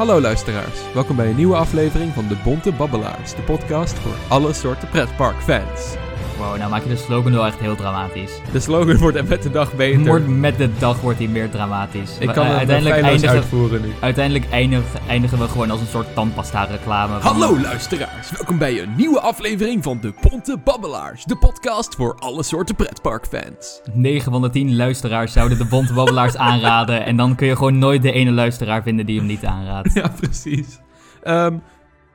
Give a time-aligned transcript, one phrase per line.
[0.00, 4.52] Hallo luisteraars, welkom bij een nieuwe aflevering van De Bonte Babbelaars, de podcast voor alle
[4.52, 5.96] soorten pretparkfans.
[6.40, 8.32] Wow, nou maak je de slogan wel echt heel dramatisch.
[8.52, 10.04] De slogan wordt met de dag beter.
[10.06, 12.18] Wordt met de dag wordt hij meer dramatisch.
[12.18, 13.92] Ik kan het uiteindelijk uiteindelijk eindigen, uitvoeren nu.
[14.00, 17.20] uiteindelijk eindigen, eindigen we gewoon als een soort tandpasta reclame.
[17.20, 22.14] van- Hallo luisteraars, welkom bij een nieuwe aflevering van De Bonte Babbelaars, de podcast voor
[22.18, 23.80] alle soorten pretparkfans.
[23.92, 27.04] 9 van de 10 luisteraars zouden de bonte babbelaars aanraden.
[27.04, 29.92] En dan kun je gewoon nooit de ene luisteraar vinden die hem niet aanraadt.
[29.94, 30.78] Ja, precies.
[31.22, 31.56] Ehm,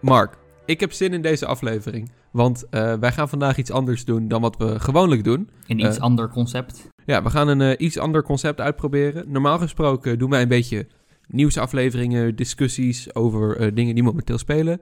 [0.02, 0.34] Mark,
[0.66, 4.42] ik heb zin in deze aflevering, want eh, wij gaan vandaag iets anders doen dan
[4.42, 5.50] wat we gewoonlijk doen.
[5.68, 6.02] Een iets Eh.
[6.04, 6.90] ander concept.
[7.06, 9.32] Ja, we gaan een eh, iets ander concept uitproberen.
[9.32, 10.88] Normaal gesproken doen wij een beetje
[11.28, 14.82] nieuwsafleveringen, discussies over dingen die momenteel spelen.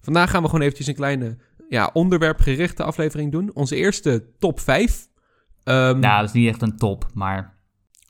[0.00, 1.36] Vandaag gaan we gewoon eventjes een kleine
[1.68, 3.50] ja, onderwerpgerichte aflevering doen.
[3.54, 5.08] Onze eerste top 5.
[5.62, 7.52] Ehm, Nou, dat is niet echt een top, maar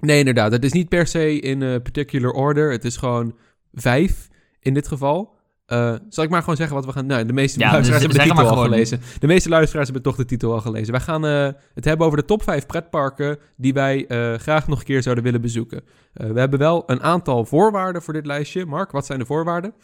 [0.01, 0.53] Nee, inderdaad.
[0.53, 2.71] Het is niet per se in particular order.
[2.71, 3.37] Het is gewoon
[3.73, 4.29] 5
[4.61, 5.37] in dit geval.
[5.67, 7.07] Eh, zal ik maar gewoon zeggen wat we gaan...
[7.07, 8.73] Nou, de meeste Ja, luisteraars dus hebben de titel al gewoon.
[8.73, 9.01] gelezen.
[9.19, 10.93] De meeste luisteraars hebben toch de titel al gelezen.
[10.93, 14.79] Wij gaan eh, het hebben over de top 5 pretparken die wij eh, graag nog
[14.79, 15.83] een keer zouden willen bezoeken.
[16.13, 18.67] We hebben wel een aantal voorwaarden voor dit lijstje.
[18.67, 19.75] Mark, wat zijn de voorwaarden?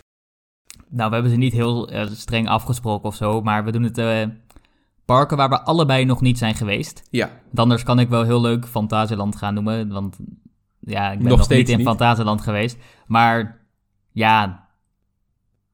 [0.89, 3.41] nou, we hebben ze niet heel streng afgesproken of zo.
[3.41, 4.29] Maar we doen het
[5.05, 7.03] parken waar we allebei nog niet zijn geweest.
[7.11, 9.89] Ja, Anders kan ik wel heel leuk Fantasieland gaan noemen.
[9.89, 10.17] Want
[10.81, 11.85] ja, ik ben Nog nog, steeds niet in.
[11.85, 12.79] Fantasieland geweest.
[13.07, 13.65] Maar
[14.13, 14.69] ja,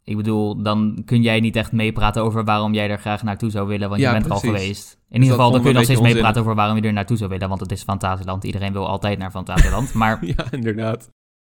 [0.06, 3.68] ik bedoel, dan kun jij niet echt meepraten over waarom jij er graag naartoe zou
[3.68, 3.88] willen.
[3.88, 4.92] Want Ja, je bent er al geweest.
[4.92, 7.16] In dat ieder geval, dan kun je nog steeds meepraten over waarom je er naartoe
[7.16, 7.48] zou willen.
[7.48, 8.44] Want het is Fantasieland.
[8.44, 9.92] Iedereen wil altijd naar Fantasieland.
[10.02, 11.02] maar ja inderdaad.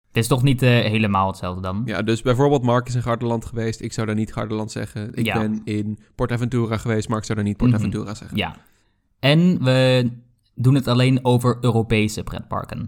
[0.07, 1.81] het is toch niet eh, helemaal hetzelfde dan.
[1.85, 3.81] Ja, dus bijvoorbeeld Mark is in Garderland geweest.
[3.81, 5.13] Ik zou daar niet Garderland zeggen.
[5.13, 5.37] Ik Ja.
[5.39, 7.09] ben in PortAventura geweest.
[7.09, 8.15] Mark zou daar niet PortAventura Mhm.
[8.15, 8.37] zeggen.
[8.37, 8.55] Ja.
[9.19, 10.09] En we
[10.55, 12.87] doen het alleen over Europese pretparken.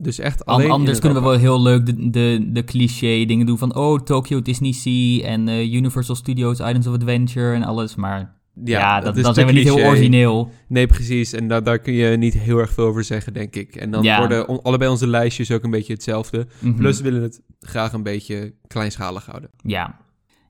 [0.00, 3.58] Dus echt alleen anders kunnen we wel heel leuk de, de, de cliché dingen doen
[3.58, 3.74] van...
[3.76, 7.94] oh, Tokyo Disney Sea en eh, Universal Studios Islands of Adventure en alles.
[7.94, 10.50] Maar ja, dat, is dan zijn we niet heel origineel.
[10.68, 11.32] Nee, precies.
[11.32, 13.76] En da- daar kun je niet heel erg veel over zeggen, denk ik.
[13.76, 14.18] En dan Ja.
[14.18, 16.46] worden on- allebei onze lijstjes ook een beetje hetzelfde.
[16.58, 16.74] Mhm.
[16.76, 19.50] Plus we willen het graag een beetje kleinschalig houden.
[19.62, 19.96] Ja.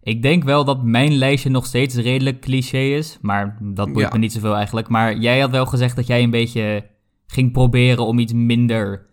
[0.03, 3.19] Ik denk wel dat mijn lijstje nog steeds redelijk cliché is.
[3.20, 4.12] Maar dat boeit Ja.
[4.12, 4.88] me niet zoveel eigenlijk.
[4.88, 6.86] Maar jij had wel gezegd dat jij een beetje
[7.26, 9.06] ging proberen om iets minder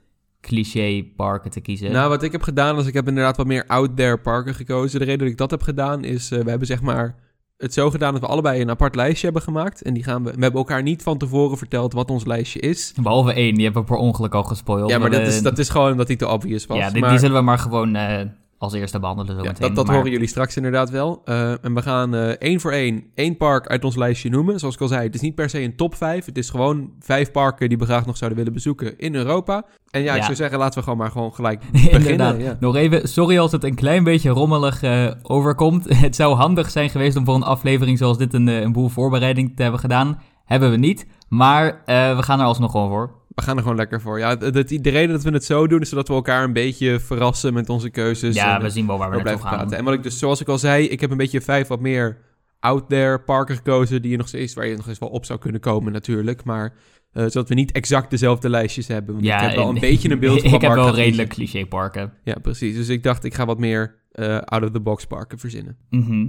[0.46, 1.92] cliché parken te kiezen.
[1.92, 5.00] Nou, wat ik heb gedaan is ik heb inderdaad wat meer out-there parken gekozen.
[5.00, 7.16] De reden dat ik dat heb gedaan is, eh, we hebben zeg maar
[7.58, 9.82] het zo gedaan dat we allebei een apart lijstje hebben gemaakt.
[9.82, 12.94] En die gaan we, we hebben elkaar niet van tevoren verteld wat ons lijstje is.
[13.02, 14.90] Behalve één, die hebben we per ongeluk al gespoild.
[14.90, 16.78] ja, maar dat we- is, dat is gewoon omdat die te obvious was.
[16.78, 17.10] ja, die, maar...
[17.10, 18.26] die zullen we maar gewoon eh,
[18.66, 19.68] als eerste behandelen zo Ja, meteen.
[19.68, 21.22] dat dat maar- horen jullie straks inderdaad wel.
[21.26, 24.60] Eh, en we gaan eh, één voor één één park uit ons lijstje noemen.
[24.60, 26.26] Zoals ik al zei, het is niet per se een top 5.
[26.26, 29.66] Het is gewoon vijf parken die we graag nog zouden willen bezoeken in Europa.
[29.90, 30.24] En ja, ik Ja.
[30.24, 31.62] zou zeggen, laten we gewoon maar gewoon gelijk
[31.92, 32.40] beginnen.
[32.40, 32.58] Ja.
[32.60, 35.86] Nog even, sorry als het een klein beetje rommelig eh, overkomt.
[36.06, 39.56] Het zou handig zijn geweest om voor een aflevering zoals dit een, een boel voorbereiding
[39.56, 40.20] te hebben gedaan.
[40.46, 43.12] Hebben we niet, maar we gaan er alsnog gewoon voor.
[43.36, 44.20] We gaan er gewoon lekker voor.
[44.20, 46.54] Ja, de, de, de reden dat we het zo doen is zodat we elkaar een
[46.54, 48.36] beetje verrassen met onze keuzes.
[48.36, 49.52] ja, en, we eh, zien wel waar we naartoe gaan.
[49.58, 49.78] praten.
[49.78, 52.18] En wat ik dus, zoals ik al zei, ik heb een beetje vijf wat meer
[52.60, 55.62] out-there parken gekozen die je nog steeds, waar je nog eens wel op zou kunnen
[55.62, 56.44] komen natuurlijk.
[56.44, 56.74] Maar
[57.12, 59.14] eh, zodat we niet exact dezelfde lijstjes hebben.
[59.14, 61.30] Want Ja, ik heb wel en- een beetje een beeld van ik heb wel redelijk
[61.30, 62.14] cliché parken.
[62.24, 62.76] Ja, precies.
[62.76, 65.78] Dus ik dacht, ik ga wat meer eh, out-of-the-box parken verzinnen.
[65.90, 66.28] Mhm.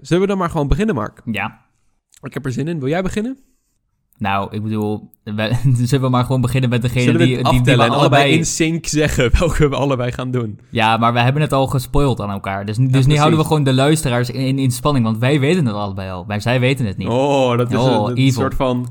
[0.00, 1.20] Zullen we dan maar gewoon beginnen, Mark?
[1.24, 1.66] Ja,
[2.22, 2.78] Ik heb er zin in.
[2.78, 3.38] Wil jij beginnen?
[4.18, 5.54] Nou, ik bedoel, we,
[5.86, 8.32] zullen we maar gewoon beginnen met degene Zullen we die, die, die we en allebei
[8.32, 10.60] in sync zeggen welke we allebei gaan doen?
[10.70, 12.64] Ja, maar we hebben het al gespoild aan elkaar.
[12.64, 15.66] Dus, dus nu houden we gewoon de luisteraars in, in, in spanning, want wij weten
[15.66, 16.24] het allebei al.
[16.26, 17.08] Maar zij weten het niet.
[17.08, 18.88] Oh, dat is Oh, een, soort van...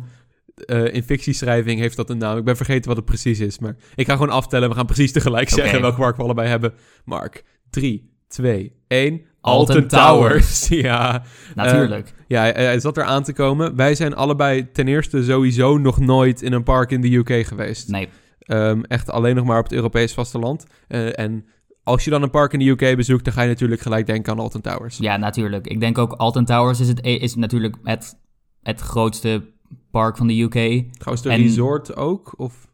[0.55, 2.37] eh in fictieschrijving heeft dat een naam.
[2.37, 3.59] Ik ben vergeten wat het precies is.
[3.59, 4.69] Maar ik ga gewoon aftellen.
[4.69, 6.73] We gaan precies tegelijk zeggen welke park we allebei hebben.
[7.05, 9.21] Mark, 3, 2, 1.
[9.47, 10.67] Alton Alton Towers.
[10.87, 11.23] ja,
[11.55, 12.13] Natuurlijk.
[12.27, 13.75] ja hij, zat er aan te komen.
[13.75, 17.87] Wij zijn allebei ten eerste sowieso nog nooit in een park in de UK geweest.
[17.89, 18.09] nee.
[18.39, 20.65] Ehm, echt alleen nog maar op het Europees vasteland.
[20.87, 21.45] Eh, en
[21.83, 24.31] als je dan een park in de UK bezoekt, dan ga je natuurlijk gelijk denken
[24.31, 24.97] aan Alton Towers.
[24.97, 25.67] Ja, natuurlijk.
[25.67, 28.19] Ik denk ook Alton Towers is, het, e- is natuurlijk het,
[28.61, 29.43] het grootste
[29.91, 30.55] park van de UK.
[30.55, 32.33] En- resort ook?
[32.37, 32.67] Of...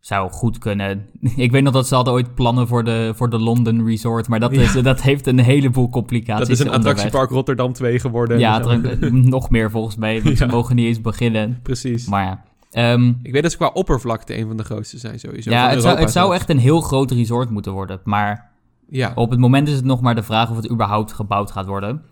[0.00, 1.06] Zou goed kunnen.
[1.36, 4.40] Ik weet nog dat ze hadden ooit plannen voor de, voor de London Resort, maar
[4.40, 6.46] dat, is, dat heeft een heleboel complicaties.
[6.46, 6.92] Dat is een onderweg.
[6.92, 8.38] attractiepark Rotterdam 2 geworden.
[8.38, 11.58] Ja, het- nog meer volgens mij, want ze mogen niet eens beginnen.
[11.62, 12.06] Precies.
[12.08, 12.42] Maar ja.
[12.70, 15.50] Ehm, Ik weet dat ze qua oppervlakte een van de grootste zijn sowieso.
[15.50, 18.00] ja, het zou, het zou echt een heel groot resort moeten worden.
[18.04, 18.50] Maar
[18.90, 21.66] Ja, op het moment is het nog maar de vraag of het überhaupt gebouwd gaat
[21.66, 22.02] worden.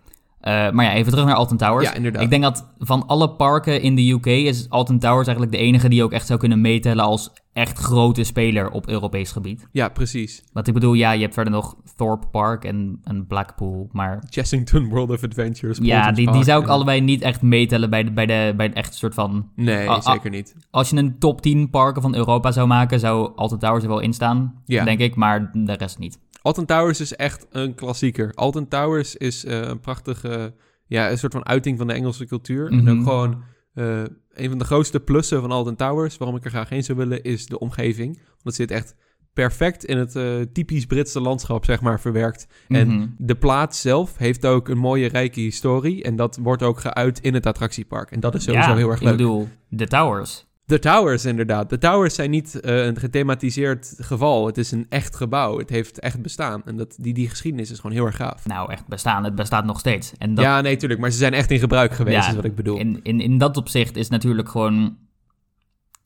[0.47, 1.85] Eh, maar ja, even terug naar Alton Towers.
[1.87, 2.21] Ja, inderdaad.
[2.21, 5.89] Ik denk dat van alle parken in de UK is Alton Towers eigenlijk de enige
[5.89, 9.67] die ook echt zou kunnen meetellen als echt grote speler op Europees gebied.
[9.71, 10.43] Ja, precies.
[10.53, 14.89] Want ik bedoel, ja, je hebt verder nog Thorpe Park en, en Blackpool, maar Chessington
[14.89, 15.77] World of Adventures.
[15.81, 18.67] ja, die, die zou ik en- allebei niet echt meetellen bij de, bij de, bij
[18.69, 19.49] de echt soort van...
[19.55, 20.55] Nee, zeker niet.
[20.71, 23.99] Als je een top 10 parken van Europa zou maken, zou Alton Towers er wel
[23.99, 24.83] in staan, Ja.
[24.83, 26.19] denk ik, maar de rest niet.
[26.41, 28.31] Alton Towers is echt een klassieker.
[28.33, 30.53] Alton Towers is eh, een prachtige,
[30.85, 32.67] ja, een soort van uiting van de Engelse cultuur.
[32.71, 32.89] En Mhm.
[32.99, 33.43] ook gewoon
[33.73, 34.01] eh,
[34.33, 37.23] een van de grootste plussen van Alton Towers, waarom ik er graag heen zou willen,
[37.23, 38.15] is de omgeving.
[38.15, 38.95] Want het zit echt
[39.33, 42.47] perfect in het eh, typisch Britse landschap, zeg maar, verwerkt.
[42.67, 43.07] En Mhm.
[43.17, 46.03] de plaats zelf heeft ook een mooie, rijke historie.
[46.03, 48.11] En dat wordt ook geuit in het attractiepark.
[48.11, 49.17] En dat is sowieso ja, heel erg ik leuk.
[49.17, 50.46] bedoel, de Towers.
[50.67, 51.69] De towers, inderdaad.
[51.69, 54.45] De towers zijn niet eh, een gethematiseerd geval.
[54.45, 55.57] Het is een echt gebouw.
[55.57, 56.61] Het heeft echt bestaan.
[56.65, 58.45] En dat, die, die geschiedenis is gewoon heel erg gaaf.
[58.45, 60.13] Nou, echt bestaan, het bestaat nog steeds.
[60.17, 60.99] En dat, Ja, nee, tuurlijk.
[61.01, 62.77] Maar ze zijn echt in gebruik geweest, Ja, is wat ik bedoel.
[62.77, 64.97] In, in, in dat opzicht is natuurlijk gewoon...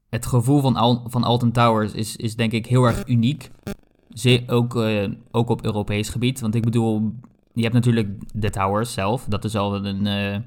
[0.10, 3.50] Het gevoel van, Al, van Alton Towers is, is denk ik heel erg uniek.
[4.14, 6.40] Ze, ook, eh, ook op Europees gebied.
[6.40, 7.14] Want ik bedoel,
[7.54, 9.26] je hebt natuurlijk de Towers zelf.
[9.26, 10.40] Dat is al een, eh,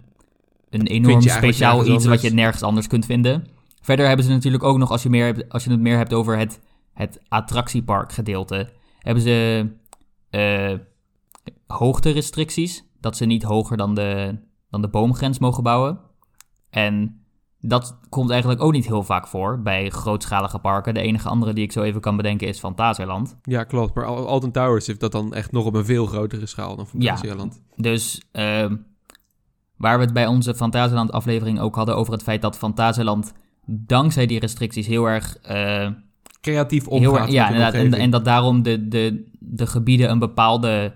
[0.71, 3.54] een enorm speciaal iets wat je nergens anders kunt vinden.
[3.85, 6.13] Verder hebben ze natuurlijk ook nog, als je, meer hebt, als je het meer hebt
[6.13, 6.61] over het,
[6.93, 8.73] het attractiepark gedeelte...
[8.99, 9.67] hebben ze
[10.31, 10.73] eh
[11.67, 12.85] hoogterestricties.
[13.01, 14.39] Dat ze niet hoger dan de,
[14.71, 16.01] dan de boomgrens mogen bouwen.
[16.71, 17.25] En
[17.61, 20.95] dat komt eigenlijk ook niet heel vaak voor bij grootschalige parken.
[20.95, 23.37] De enige andere die ik zo even kan bedenken is Fantasieland.
[23.43, 23.95] Ja, klopt.
[23.95, 26.87] Maar Al- Alton Towers heeft dat dan echt nog op een veel grotere schaal dan
[26.93, 27.17] Ja.
[27.17, 27.63] Fantasieland.
[27.77, 28.77] Dus ehm,
[29.77, 33.33] waar we het bij onze Fantasieland aflevering ook hadden over het feit dat Fantasieland
[33.67, 35.37] dankzij die restricties heel erg...
[35.43, 35.89] eh,
[36.41, 40.93] Creatief erg ja, inderdaad, en, en dat daarom de, de, de gebieden een bepaalde,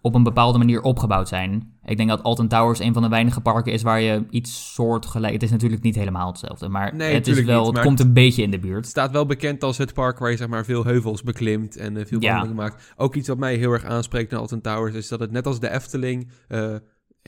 [0.00, 1.74] op een bepaalde manier opgebouwd zijn.
[1.84, 5.32] Ik denk dat Alton Towers een van de weinige parken is waar je iets soortgelijk...
[5.32, 8.12] Het is natuurlijk niet helemaal hetzelfde, maar Nee, het, is wel, niet, het komt een
[8.12, 8.76] beetje in de buurt.
[8.76, 11.96] Het staat wel bekend als het park waar je zeg maar veel heuvels beklimt en
[11.96, 12.28] eh, veel Ja.
[12.30, 12.92] wandelingen maakt.
[12.96, 15.60] Ook iets wat mij heel erg aanspreekt naar Alton Towers is dat het net als
[15.60, 16.74] de Efteling eh,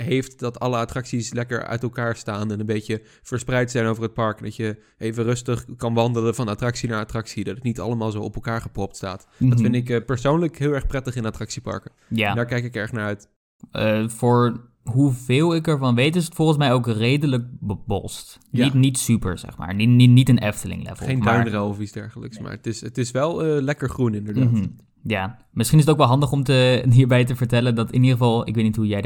[0.04, 4.14] heeft dat alle attracties lekker uit elkaar staan en een beetje verspreid zijn over het
[4.14, 4.42] park.
[4.42, 7.44] Dat je even rustig kan wandelen van attractie naar attractie.
[7.44, 9.26] Dat het niet allemaal zo op elkaar gepropt staat.
[9.38, 9.58] Dat Mhm.
[9.58, 11.90] vind ik eh, persoonlijk heel erg prettig in attractieparken.
[12.08, 12.30] Ja.
[12.30, 13.28] En daar kijk ik erg naar uit.
[13.70, 18.38] Eh, voor hoeveel ik ervan weet, is het volgens mij ook redelijk bebost.
[18.50, 18.64] Ja.
[18.64, 19.74] Niet, niet super, zeg maar.
[19.74, 21.06] Niet, niet, niet een Efteling-level.
[21.06, 22.38] Geen maar- of iets dergelijks.
[22.38, 24.50] Maar het is, het is wel eh, lekker groen inderdaad.
[24.50, 24.66] Mhm.
[25.02, 28.18] Ja, misschien is het ook wel handig om te, hierbij te vertellen dat in ieder
[28.18, 29.02] geval, ik weet niet hoe jij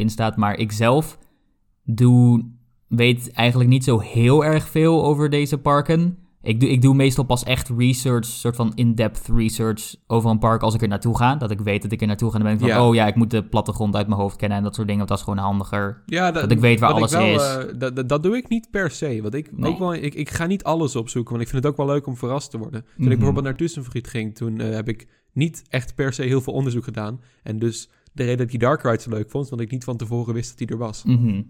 [0.00, 1.18] daarin staat, maar ik zelf
[1.84, 2.44] doe,
[2.88, 6.18] weet eigenlijk niet zo heel erg veel over deze parken.
[6.42, 10.62] Ik doe, ik doe meestal pas echt research, soort van in-depth research over een park
[10.62, 11.36] als ik er naartoe ga.
[11.36, 12.86] Dat ik weet dat ik er naartoe ga dan ben ik van, Ja.
[12.88, 15.18] oh ja, ik moet de plattegrond uit mijn hoofd kennen en dat soort dingen, want
[15.18, 16.02] dat is gewoon handiger.
[16.06, 17.42] Ja, Dat ik weet waar alles is.
[17.80, 19.22] eh, dat, doe ik niet per se.
[19.22, 19.70] Want ik, Nee.
[19.72, 22.06] ook wel, ik, ik ga niet alles opzoeken, want ik vind het ook wel leuk
[22.06, 22.80] om verrast te worden.
[22.82, 23.10] Toen Mhm.
[23.10, 26.52] ik bijvoorbeeld naar Tussenvriet ging, toen eh, heb ik niet echt per se heel veel
[26.52, 27.20] onderzoek gedaan.
[27.42, 29.84] En dus de reden dat ik die Dark Ride zo leuk vond, want ik niet
[29.84, 31.04] van tevoren wist dat die er was.
[31.04, 31.42] Mhm.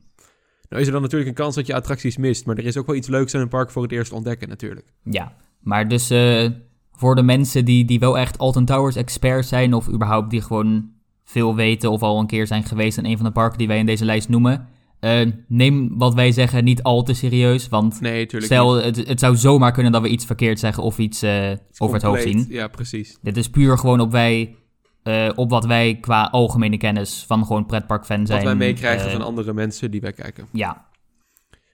[0.69, 2.87] Nou is er dan natuurlijk een kans dat je attracties mist, maar er is ook
[2.87, 4.93] wel iets leuks aan een park voor het eerst ontdekken natuurlijk.
[5.05, 6.51] Ja, maar dus eh,
[6.93, 9.75] voor de mensen die, die wel echt Alton Towers experts zijn...
[9.75, 10.91] of überhaupt die gewoon
[11.25, 12.99] veel weten of al een keer zijn geweest...
[12.99, 14.69] in een van de parken die wij in deze lijst noemen...
[15.01, 18.01] eh, neem wat wij zeggen niet al te serieus, want...
[18.01, 21.51] Nee, Stel, het, het zou zomaar kunnen dat we iets verkeerd zeggen of iets eh,
[21.79, 22.47] over het hoofd zien.
[22.49, 23.19] Ja, precies.
[23.23, 24.57] Dit is puur gewoon op, wij,
[25.03, 28.39] eh, op wat wij qua algemene kennis van gewoon pretparkfan zijn.
[28.39, 30.47] Wat wij meekrijgen eh, van andere mensen die wij kijken.
[30.53, 30.89] Ja,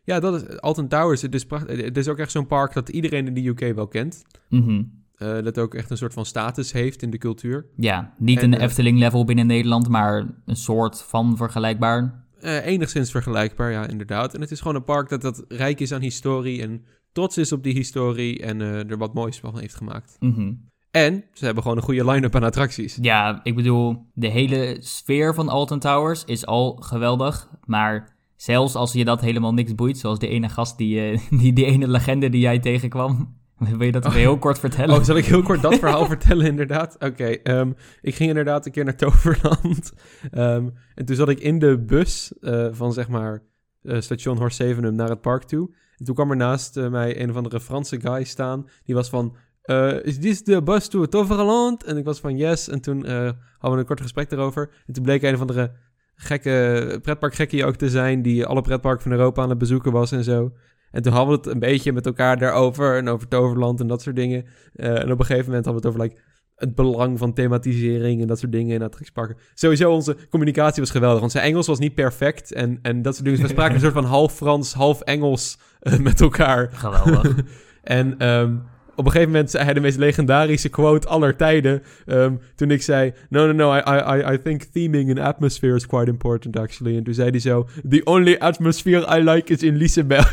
[0.04, 1.22] Ja, dat is Alton Towers.
[1.22, 3.88] Het is, pracht- het is ook echt zo'n park dat iedereen in de UK wel
[3.88, 4.24] kent.
[4.48, 4.82] mhm.
[5.16, 7.66] Eh, dat ook echt een soort van status heeft in de cultuur.
[7.76, 8.14] ja.
[8.18, 12.24] niet En, een eh, Efteling-level binnen Nederland, maar een soort van vergelijkbaar.
[12.40, 14.34] Eh, enigszins vergelijkbaar, ja, inderdaad.
[14.34, 17.52] En het is gewoon een park dat, dat rijk is aan historie en trots is
[17.52, 20.16] op die historie en eh, er wat moois van heeft gemaakt.
[20.20, 20.52] Mhm.
[20.96, 22.98] En ze hebben gewoon een goede line-up aan attracties.
[23.00, 27.48] Ja, ik bedoel, de hele sfeer van Alton Towers is al geweldig.
[27.64, 31.52] Maar zelfs als je dat helemaal niks boeit, zoals die ene gast, die, eh, die,
[31.52, 33.36] die ene legende die jij tegenkwam.
[33.78, 34.96] Wil je dat even heel kort vertellen?
[34.96, 36.96] Oh, zal ik heel kort dat verhaal vertellen, inderdaad?
[36.98, 39.92] Oké, ehm, ik ging inderdaad een keer naar Toverland.
[40.30, 43.42] Ehm, en toen zat ik in de bus eh, van, zeg maar,
[43.82, 45.74] eh, station Horst Zevenum naar het park toe.
[45.96, 48.68] En toen kwam er naast mij een of andere Franse guy staan.
[48.84, 49.36] Die was van,
[49.66, 51.84] eh, is dit de bus to Toverland?
[51.84, 52.68] En ik was van, yes.
[52.68, 54.70] En toen eh, hadden we een kort gesprek erover.
[54.86, 55.72] En toen bleek een of andere
[56.14, 58.22] gekke pretparkgekkie ook te zijn...
[58.22, 60.52] die alle pretparken van Europa aan het bezoeken was en zo.
[60.90, 64.02] En toen hadden we het een beetje met elkaar daarover en over Toverland en dat
[64.02, 64.44] soort dingen.
[64.74, 66.22] Eh, en op een gegeven moment hadden we het over like,
[66.54, 69.36] het belang van thematisering en dat soort dingen in attractieparken.
[69.54, 73.24] Sowieso onze communicatie was geweldig, want zijn Engels was niet perfect en, en dat soort
[73.24, 73.40] dingen.
[73.40, 75.58] Dus we spraken een soort van half Frans, half Engels
[76.00, 76.68] met elkaar.
[76.72, 77.34] Geweldig.
[77.82, 78.56] En ehm,
[78.96, 81.82] op een gegeven moment zei hij de meest legendarische quote aller tijden.
[82.06, 85.86] ehm, toen ik zei: No, no, no, I, I, I- think theming and atmosphere is
[85.86, 86.96] quite important actually.
[86.96, 90.30] En toen zei hij zo: The only atmosphere I like is in Liseberg.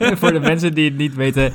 [0.20, 1.52] Voor de mensen die het niet weten,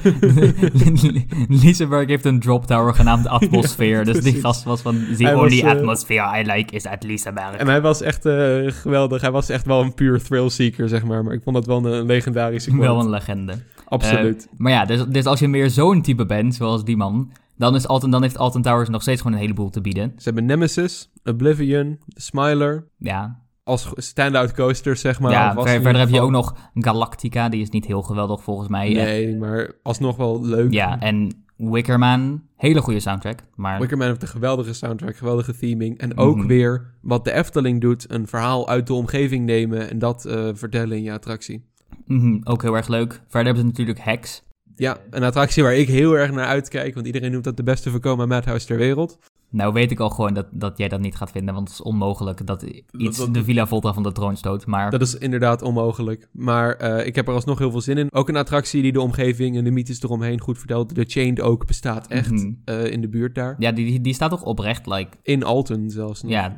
[1.63, 4.05] Liseberg heeft een drop tower genaamd Atmosfeer.
[4.05, 7.03] Dus die gast was van, the Hij only was, eh, atmosphere I like is at
[7.03, 7.55] Liseberg.
[7.55, 9.21] en hij was echt eh, geweldig.
[9.21, 11.23] Hij was echt wel een puur thrill-seeker, zeg maar.
[11.23, 12.85] Maar ik vond dat wel een, een legendarische quote.
[12.85, 13.53] Wel een legende.
[13.93, 14.47] Absoluut.
[14.57, 17.87] Maar ja, dus, dus als je meer zo'n type bent, zoals die man, dan, is
[17.87, 20.13] Alton, dan heeft Alton Towers nog steeds gewoon een heleboel te bieden.
[20.17, 22.87] Ze hebben Nemesis, Oblivion, The Smiler.
[22.97, 25.31] Ja, Als stand-out coasters, zeg maar.
[25.31, 28.87] ja ver- verder heb je ook nog Galactica, die is niet heel geweldig volgens mij.
[28.87, 30.71] En- Nee, maar alsnog wel leuk.
[30.73, 33.39] ja, en Wickerman, hele goede soundtrack.
[33.55, 35.97] Maar Wickerman heeft een geweldige soundtrack, geweldige theming.
[35.97, 36.47] En ook Mhm.
[36.47, 40.97] weer wat de Efteling doet, een verhaal uit de omgeving nemen en dat eh, vertellen
[40.97, 41.71] in je attractie.
[42.05, 43.11] Mhm, ook heel erg leuk.
[43.13, 44.43] Verder hebben ze natuurlijk Hex.
[44.75, 47.89] Ja, een attractie waar ik heel erg naar uitkijk, want iedereen noemt dat de beste
[47.89, 49.17] voorkomen Madhouse ter wereld.
[49.49, 51.83] Nou weet ik al gewoon dat, dat jij dat niet gaat vinden, want het is
[51.85, 52.63] onmogelijk dat
[52.97, 54.65] iets dat- de Villa Volta van de troon stoot.
[54.65, 56.27] Maar Dat is inderdaad onmogelijk.
[56.31, 58.11] Maar eh, ik heb er alsnog heel veel zin in.
[58.11, 60.95] Ook een attractie die de omgeving en de mythes eromheen goed vertelt.
[60.95, 62.51] De Chained ook bestaat echt Mhm.
[62.65, 63.55] eh, in de buurt daar.
[63.59, 66.21] ja, die, die, die staat toch oprecht, like, In Alton zelfs.
[66.21, 66.31] nog.
[66.31, 66.57] ja,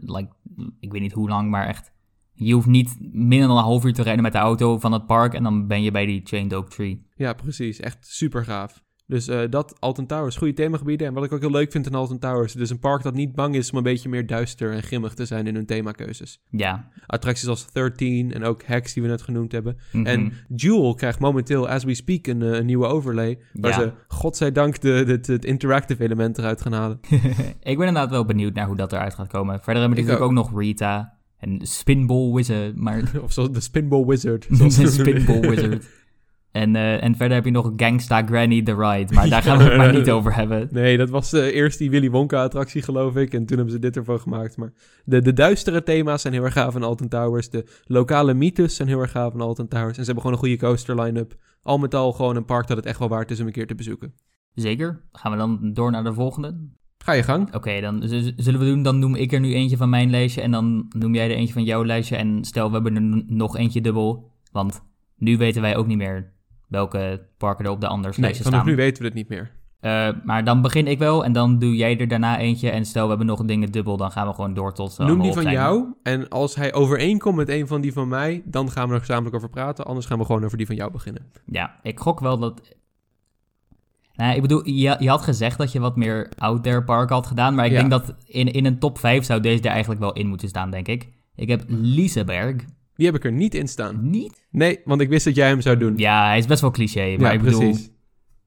[0.00, 0.28] like,
[0.80, 1.92] ik weet niet hoe lang, maar echt.
[2.36, 5.06] Je hoeft niet minder dan een half uur te rijden met de auto van het
[5.06, 7.06] park en dan ben je bij die Chained Oak Tree.
[7.14, 7.80] Ja, precies.
[7.80, 8.84] Echt super gaaf.
[9.08, 11.06] Dus eh, dat, Alton Towers, goede themagebieden.
[11.06, 13.34] En wat ik ook heel leuk vind in Alton Towers, is een park dat niet
[13.34, 16.40] bang is om een beetje meer duister en grimmig te zijn in hun themakeuzes.
[16.50, 16.88] Ja.
[17.06, 19.76] Attracties als 13 en ook Hex die we net genoemd hebben.
[19.92, 20.06] mhm.
[20.06, 23.38] En Jewel krijgt momenteel, as we speak, een, eh, een nieuwe overlay.
[23.52, 23.76] Waar Ja.
[23.78, 26.98] ze, godzijdank, de, de, het interactive element eruit gaan halen.
[27.60, 29.54] ik ben inderdaad wel benieuwd naar hoe dat eruit gaat komen.
[29.60, 31.15] Verder hebben we Ik natuurlijk ook nog Rita
[31.46, 34.46] en Spinball Wizard, maar of zoals de Spinball Wizard.
[34.50, 34.92] zoals noemen.
[34.92, 35.86] Spinball Wizard.
[36.50, 39.64] En, eh, en verder heb je nog Gangsta Granny The Ride, maar daar gaan we
[39.64, 40.68] het maar niet over hebben.
[40.70, 43.34] Nee, dat was eh, eerst die Willy Wonka-attractie, geloof ik.
[43.34, 44.56] En toen hebben ze dit ervan gemaakt.
[44.56, 44.72] Maar
[45.04, 47.50] de, de duistere thema's zijn heel erg gaaf in Alton Towers.
[47.50, 49.98] De lokale mythes zijn heel erg gaaf in Alton Towers.
[49.98, 51.34] En ze hebben gewoon een goede coaster line-up.
[51.62, 53.66] Al met al gewoon een park dat het echt wel waard is om een keer
[53.66, 54.14] te bezoeken.
[54.54, 55.04] Zeker.
[55.12, 56.68] Gaan we dan door naar de volgende?
[57.06, 57.54] Ga je gang.
[57.54, 58.02] Oké, dan
[58.36, 58.82] zullen we doen.
[58.82, 60.40] Dan noem ik er nu eentje van mijn lijstje.
[60.40, 62.16] En dan noem jij er eentje van jouw lijstje.
[62.16, 64.30] En stel, we hebben er nog eentje dubbel.
[64.52, 64.82] Want
[65.16, 66.32] nu weten wij ook niet meer
[66.68, 68.70] welke parken er op de anders Nee, lijstje vanaf staan.
[68.70, 69.50] nu weten we het niet meer.
[69.80, 71.24] Eh, maar dan begin ik wel.
[71.24, 72.70] En dan doe jij er daarna eentje.
[72.70, 73.96] En stel, we hebben nog dingen dubbel.
[73.96, 75.54] Dan gaan we gewoon door tot ze Noem die van zijn.
[75.54, 75.84] jou.
[76.02, 79.34] En als hij overeenkomt met een van die van mij, dan gaan we er gezamenlijk
[79.36, 79.84] over praten.
[79.84, 81.22] Anders gaan we gewoon over die van jou beginnen.
[81.46, 82.74] Ja, ik gok wel dat...
[84.16, 87.26] Nou, ik bedoel, je, je had gezegd dat je wat meer out there park had
[87.26, 87.54] gedaan.
[87.54, 87.78] Maar ik Ja.
[87.78, 90.70] denk dat in, in een top 5 zou deze er eigenlijk wel in moeten staan,
[90.70, 91.08] denk ik.
[91.36, 92.56] Ik heb Liseberg.
[92.94, 94.10] Die heb ik er niet in staan.
[94.10, 94.46] Niet?
[94.50, 95.96] Nee, want ik wist dat jij hem zou doen.
[95.96, 97.00] Ja, hij is best wel cliché.
[97.18, 97.90] Maar Ja, ik bedoel, precies.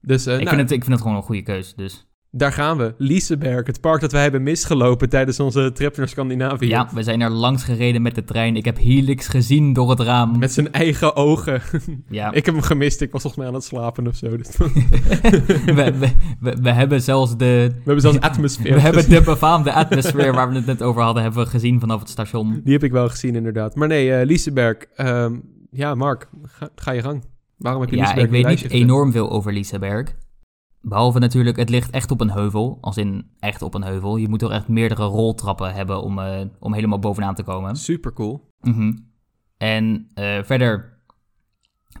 [0.00, 1.74] Dus eh, ik, nou, vind het, ik vind het gewoon een goede keus.
[1.74, 2.94] Dus daar gaan we.
[2.98, 6.68] Liseberg, het park dat wij hebben misgelopen tijdens onze trip naar Scandinavië.
[6.68, 8.56] ja, we zijn er langs gereden met de trein.
[8.56, 10.38] Ik heb Helix gezien door het raam.
[10.38, 11.62] Met zijn eigen ogen.
[12.08, 13.00] Ja, ik heb hem gemist.
[13.00, 14.36] Ik was volgens mij aan het slapen of zo.
[14.36, 17.68] Dus we, we, we, we hebben zelfs de...
[17.70, 18.74] we hebben zelfs atmosfeer.
[18.74, 22.00] We hebben de befaamde atmosfeer waar we het net over hadden, hebben we gezien vanaf
[22.00, 22.60] het station.
[22.64, 23.74] Die heb ik wel gezien, inderdaad.
[23.74, 24.76] Maar nee, eh Liseberg.
[24.76, 25.34] ehm,
[25.70, 27.24] ja, Mark, ga, ga je gang.
[27.56, 30.14] Waarom heb je Ja, Liseberg ik in je weet niet enorm veel over Liseberg.
[30.82, 32.78] Behalve natuurlijk, het ligt echt op een heuvel.
[32.80, 34.16] Als in echt op een heuvel.
[34.16, 37.76] Je moet toch echt meerdere roltrappen hebben om, eh, om helemaal bovenaan te komen.
[37.76, 38.48] Super cool.
[38.60, 38.92] Mhm.
[39.56, 40.98] En eh, verder,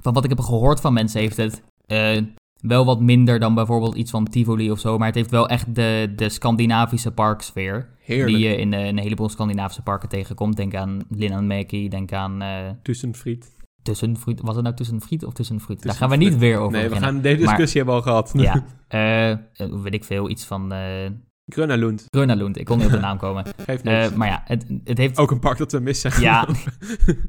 [0.00, 2.22] van wat ik heb gehoord van mensen, heeft het eh,
[2.56, 4.98] wel wat minder dan bijvoorbeeld iets van Tivoli of zo.
[4.98, 7.88] Maar het heeft wel echt de, de Scandinavische parksfeer.
[7.98, 8.36] Heerlijk.
[8.36, 10.56] Die je in, in een heleboel Scandinavische parken tegenkomt.
[10.56, 13.58] Denk aan Linnanmäki, denk aan eh Tussenfried.
[13.82, 14.40] Tussenfried.
[14.40, 15.82] Was het nou Tussenfried of Tussenfried?
[15.82, 18.32] Daar gaan we niet weer over Nee, we gaan deze discussie hebben we al gehad.
[18.40, 18.64] Ja,
[19.58, 21.10] eh, weet ik veel, iets van eh
[21.46, 22.06] Grönalund.
[22.10, 22.58] Grönalund.
[22.58, 23.44] Ik kon niet op de naam komen.
[23.56, 24.14] Geeft niks.
[24.14, 25.18] Maar ja, het, het heeft...
[25.18, 26.20] ook een park dat we missen.
[26.20, 26.48] Ja,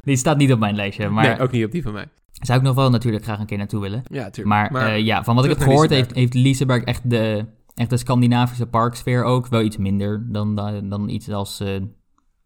[0.01, 1.10] die staat niet op mijn lijstje.
[1.10, 2.08] Maar Nee, ook niet op die van mij.
[2.31, 4.03] zou ik nog wel natuurlijk graag een keer naartoe willen.
[4.10, 4.48] Ja, tuurlijk.
[4.48, 6.17] Maar, Maar, ja, van wat ik heb gehoord heeft, Liseberg.
[6.17, 9.48] heeft Liseberg echt de, echt de Scandinavische parksfeer ook.
[9.48, 11.70] Wel iets minder dan, dan, dan iets als uh,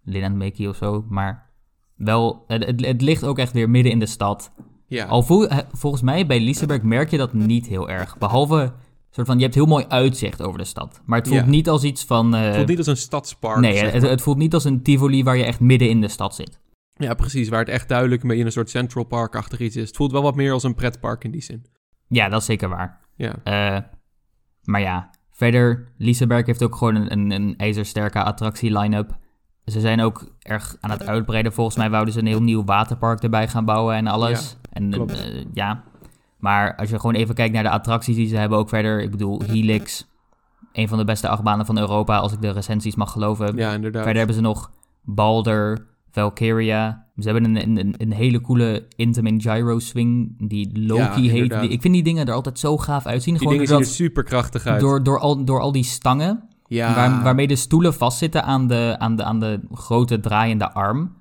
[0.04, 1.06] Linnanmäki of zo.
[1.10, 1.45] Maar
[1.96, 4.52] wel, het, het, ligt ook echt weer midden in de stad.
[4.88, 5.06] ja.
[5.06, 8.18] Al eh, volgens mij bij Liseberg merk je dat niet heel erg.
[8.18, 8.74] Behalve,
[9.10, 11.02] soort van, je hebt heel mooi uitzicht over de stad.
[11.06, 11.46] Maar het voelt Ja.
[11.46, 12.36] niet als iets van...
[12.36, 13.60] eh, het voelt niet als een stadspark.
[13.60, 16.36] nee, het, het voelt niet als een Tivoli waar je echt midden in de stad
[16.36, 16.60] zit.
[16.94, 17.50] Ja, precies.
[17.50, 19.88] Waar het echt duidelijk een beetje een soort Central Park-achtig iets is.
[19.88, 21.66] Het voelt wel wat meer als een pretpark in die zin.
[22.08, 23.00] Ja, dat is zeker waar.
[23.16, 23.36] Ja.
[23.44, 23.82] Eh,
[24.64, 29.18] maar ja, Verder, Liseberg heeft ook gewoon een, een, een ijzersterke attractie-line-up.
[29.66, 31.54] Ze zijn ook erg aan het uitbreiden.
[31.54, 34.58] Volgens mij wouden ze een heel nieuw waterpark erbij gaan bouwen en alles.
[34.72, 35.84] en eh, ja,
[36.38, 39.02] maar als je gewoon even kijkt naar de attracties die ze hebben ook verder.
[39.02, 40.08] Ik bedoel, Helix,
[40.74, 43.56] een van de beste achtbanen van Europa, als ik de recensies mag geloven.
[43.58, 44.02] Ja, inderdaad.
[44.02, 44.72] Verder hebben ze nog
[45.04, 47.06] Balder, Valkyria.
[47.18, 51.60] Ze hebben een, een, een hele coole Intamin Gyro Swing, die Loki Ja, heet.
[51.62, 53.34] Die, ik vind die dingen er altijd zo gaaf uitzien.
[53.34, 54.80] Die Gewoon dingen zien er doordat- super krachtig uit.
[54.82, 56.96] door, door, al, door al die stangen, ja.
[56.96, 61.16] waar, waarmee de stoelen vastzitten aan de, aan de, aan de grote draaiende arm.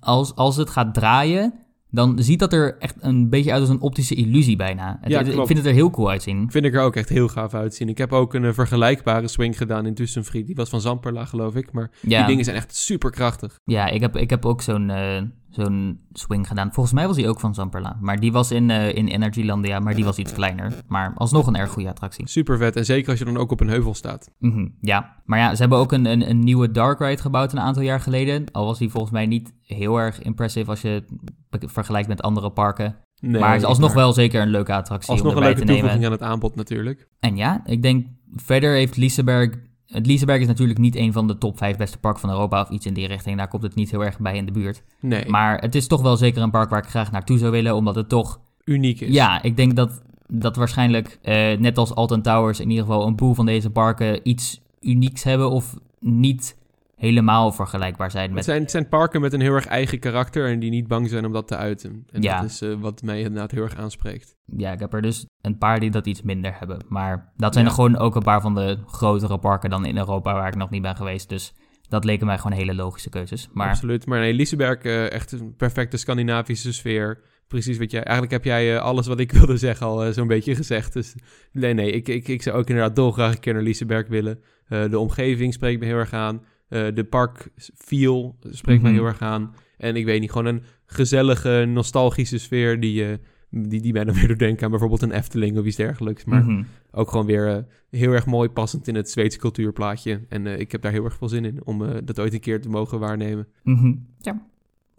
[0.00, 1.52] Als, als het gaat draaien,
[1.90, 4.98] dan ziet dat er echt een beetje uit als een optische illusie bijna.
[5.00, 6.50] Het- Ja, ik vind het er heel cool uitzien.
[6.50, 7.88] Vind ik er ook echt heel gaaf uitzien.
[7.88, 10.46] Ik heb ook een eh, vergelijkbare swing gedaan in Tussenfried.
[10.46, 11.72] Die was van Zamperla, geloof ik.
[11.72, 13.58] Maar Ja, die dingen zijn echt super krachtig.
[13.64, 16.72] ja ik, heb, ik heb ook zo'n eh, zo'n swing gedaan.
[16.72, 17.98] Volgens mij was die ook van Zamperla.
[18.00, 20.72] Maar die was in, eh in Energylandia, maar die was iets kleiner.
[20.88, 22.28] Maar alsnog een erg goede attractie.
[22.28, 22.76] Super vet.
[22.76, 24.30] En zeker als je dan ook op een heuvel staat.
[24.38, 27.60] Mhm, ja, maar ja, ze hebben ook een, een, een nieuwe Dark Ride gebouwd een
[27.60, 28.50] aantal jaar geleden.
[28.52, 31.04] Al was die volgens mij niet heel erg impressive als je
[31.50, 32.96] het vergelijkt met andere parken.
[33.20, 35.66] Nee, maar het is alsnog wel zeker een leuke attractie alsnog om een erbij leuke
[35.66, 35.90] te nemen.
[35.90, 37.08] toevoeging aan het aanbod natuurlijk.
[37.18, 39.54] En ja, ik denk verder heeft Liseberg...
[39.90, 42.70] Het Liseberg is natuurlijk niet een van de top 5 beste parken van Europa of
[42.70, 43.36] iets in die richting.
[43.36, 44.82] Daar komt het niet heel erg bij in de buurt.
[45.00, 47.74] Nee, Maar het is toch wel zeker een park waar ik graag naartoe zou willen,
[47.74, 48.40] omdat het toch...
[48.64, 49.14] uniek is.
[49.14, 53.16] Ja, ik denk dat, dat waarschijnlijk, eh, net als Alton Towers, in ieder geval een
[53.16, 56.56] boel van deze parken iets unieks hebben of niet
[57.00, 58.44] helemaal vergelijkbaar zijn Het met...
[58.44, 61.24] zijn, het zijn parken met een heel erg eigen karakter en die niet bang zijn
[61.26, 62.04] om dat te uiten.
[62.12, 62.40] En Ja.
[62.40, 64.36] dat is eh, wat mij inderdaad heel erg aanspreekt.
[64.56, 66.84] Ja, ik heb er dus een paar die dat iets minder hebben.
[66.88, 67.70] Maar dat zijn Ja.
[67.70, 70.70] er gewoon ook een paar van de grotere parken dan in Europa waar ik nog
[70.70, 71.28] niet ben geweest.
[71.28, 71.54] Dus
[71.88, 73.48] dat leken mij gewoon hele logische keuzes.
[73.52, 74.06] Maar Absoluut.
[74.06, 77.22] Maar nee, Liseberg, eh, echt een perfecte Scandinavische sfeer.
[77.48, 78.02] Precies wat jij...
[78.02, 80.92] Eigenlijk heb jij eh, alles wat ik wilde zeggen al zo'n beetje gezegd.
[80.92, 81.14] Dus
[81.52, 84.40] nee, nee, ik, ik, ik zou ook inderdaad dolgraag een keer naar Liseberg willen.
[84.68, 86.42] De omgeving spreekt me heel erg aan.
[86.70, 89.00] Eh, de park feel spreekt mij Mhm.
[89.00, 89.54] heel erg aan.
[89.78, 93.16] En ik weet niet, gewoon een gezellige, nostalgische sfeer die, eh,
[93.50, 96.24] die, die mij dan weer doet denken aan bijvoorbeeld een Efteling of iets dergelijks.
[96.24, 96.62] Maar Mhm.
[96.90, 100.20] ook gewoon weer eh, heel erg mooi passend in het Zweedse cultuurplaatje.
[100.28, 102.40] En eh, ik heb daar heel erg veel zin in om eh, dat ooit een
[102.40, 103.46] keer te mogen waarnemen.
[103.62, 103.94] Mhm.
[104.18, 104.46] Ja.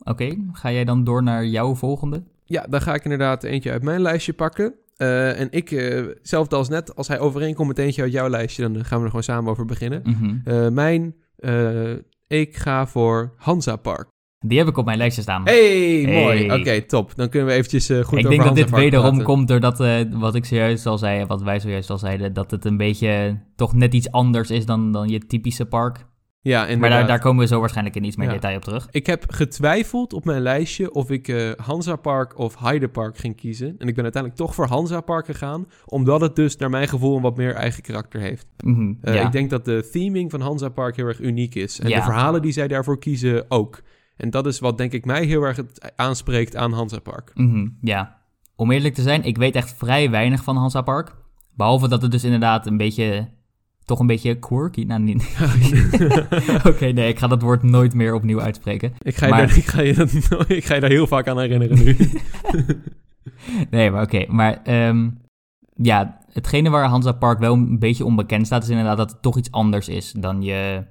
[0.04, 2.24] Oké, ga jij dan door naar jouw volgende?
[2.46, 4.74] Ja, dan ga ik inderdaad eentje uit mijn lijstje pakken.
[4.98, 8.62] Eh, en ik, eh, hetzelfde als net, als hij overeenkomt met eentje uit jouw lijstje,
[8.62, 10.04] dan gaan we er gewoon samen over beginnen.
[10.74, 11.94] Mijn, eh,
[12.28, 14.10] ik ga voor Hansa Park.
[14.46, 15.44] Die heb ik op mijn lijstje staan.
[15.44, 16.52] Hey, mooi.
[16.52, 17.16] Oké, top.
[17.16, 19.26] Dan kunnen we eventjes eh, goed ik over denk dat dit wederom praten.
[19.26, 22.66] komt doordat eh, wat ik zojuist al zei, wat wij zojuist al zeiden, dat het
[22.66, 26.06] een beetje toch net iets anders is dan, dan je typische park.
[26.44, 28.34] Ja, Maar daar, daar komen we zo waarschijnlijk in iets meer Ja.
[28.34, 28.88] detail op terug.
[28.92, 33.36] Ik heb getwijfeld op mijn lijstje of ik eh Hansa Park of Heide Park ging
[33.36, 33.68] kiezen.
[33.78, 37.16] En ik ben uiteindelijk toch voor Hansa Park gegaan, omdat het dus naar mijn gevoel
[37.16, 38.48] een wat meer eigen karakter heeft.
[38.64, 39.26] Mhm, Eh, ja.
[39.26, 41.80] Ik denk dat de theming van Hansa Park heel erg uniek is.
[41.80, 41.98] En Ja.
[41.98, 43.82] de verhalen die zij daarvoor kiezen ook.
[44.18, 47.32] En dat is wat denk ik mij heel erg het aanspreekt aan Hansa Park.
[47.34, 48.18] Mhm, ja.
[48.56, 51.16] Om eerlijk te zijn, ik weet echt vrij weinig van Hansa Park.
[51.56, 53.28] Behalve dat het dus inderdaad een beetje,
[53.92, 54.84] toch een beetje quirky.
[54.84, 55.36] Nou, niet.
[56.72, 58.94] Oké, nee, ik ga dat woord nooit meer opnieuw uitspreken.
[59.02, 60.14] ik, ga je Maar- daar, ik, ga je dat,
[60.60, 61.96] ik ga je daar heel vaak aan herinneren nu.
[63.70, 64.26] Nee, maar oké.
[64.28, 65.10] Maar ehm,
[65.76, 69.38] ja, hetgene waar Hansa Park wel een beetje onbekend staat, is inderdaad dat het toch
[69.38, 70.84] iets anders is dan je,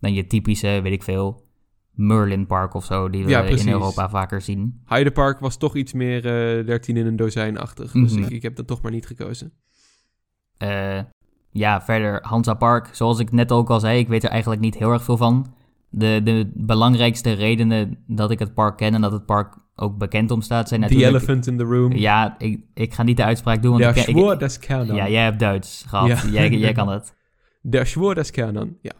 [0.00, 1.46] dan je typische, weet ik veel,
[1.92, 3.68] Merlin Park of zo, die we Ja, in.
[3.68, 4.80] Europa vaker zien.
[4.84, 6.16] Heide Park was toch iets meer
[6.58, 7.92] eh 13 in een dozijn-achtig.
[7.92, 8.22] Dus Mhm.
[8.22, 9.52] ik, ik heb dat toch maar niet gekozen.
[10.56, 10.98] Eh,
[11.50, 14.74] ja, verder Hansa Park, zoals ik net ook al zei, ik weet er eigenlijk niet
[14.78, 15.46] heel erg veel van.
[15.90, 20.30] De, de belangrijkste redenen dat ik het park ken en dat het park ook bekend
[20.30, 21.16] om staat, zijn The natuurlijk...
[21.16, 21.92] Elephant in the Room.
[21.92, 24.58] Ja, ik, ik ga niet de uitspraak doen, want Der ik, ken- ik- Schwur des
[24.58, 24.96] Kernan.
[24.96, 26.06] ja, jij hebt Duits gehad.
[26.08, 26.28] Ja.
[26.30, 27.14] Jij, jij kan het.
[27.62, 28.76] Der Schwur des Kernan.
[28.82, 28.92] Ja.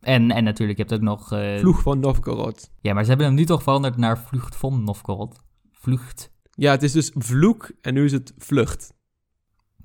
[0.00, 1.32] En, en natuurlijk, je hebt ook nog...
[1.32, 2.70] eh, Vloeg van Novgorod.
[2.80, 5.40] Ja, maar ze hebben hem nu toch veranderd naar Vlucht van Novgorod.
[5.72, 6.32] Vlucht.
[6.50, 8.92] Ja, het is dus vloek en nu is het vlucht.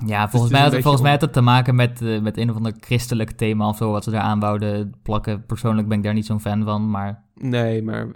[0.05, 2.49] Ja, het volgens, mij had, volgens mij had het te maken met, eh, met een
[2.49, 5.45] of ander christelijk thema of zo, wat ze daar aan wouden plakken.
[5.45, 8.07] Persoonlijk ben ik daar niet zo'n fan van, maar Nee, maar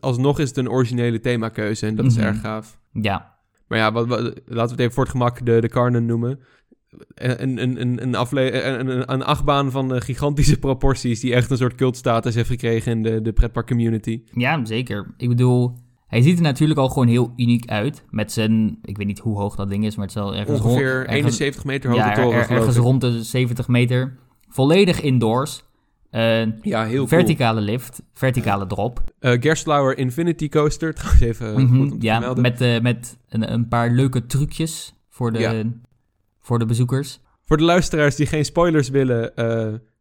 [0.00, 2.26] alsnog is het een originele themakeuze en dat is Mhm.
[2.26, 2.78] erg gaaf.
[2.92, 3.34] ja.
[3.68, 6.38] Maar ja, wat, wat- laten we het even voor het gemak de, de Karnen noemen.
[7.14, 11.50] Een, een, een, een, afle- een, een, een achtbaan van eh, gigantische proporties die echt
[11.50, 14.22] een soort cultstatus heeft gekregen in de, de pretpark community.
[14.32, 15.14] Ja, zeker.
[15.16, 15.74] Ik bedoel,
[16.16, 18.04] hij ziet er natuurlijk al gewoon heel uniek uit.
[18.10, 20.60] Met zijn, ik weet niet hoe hoog dat ding is, maar het is wel ergens
[20.60, 24.16] rond- Ongeveer ergens- 71 meter hoge ja, er- er- ergens rond de 70 meter.
[24.48, 25.64] Volledig indoors.
[26.10, 28.96] Eh, Ja, heel verticale lift, verticale drop.
[29.20, 29.32] cool.
[29.34, 32.42] Eh, Gerstlauer Infinity Coaster, trouwens even Mhm, goed om te ja, vermelden.
[32.42, 35.62] met, eh, met een, een paar leuke trucjes voor de, Ja.
[36.40, 37.20] voor de bezoekers.
[37.44, 39.36] Voor de luisteraars die geen spoilers willen,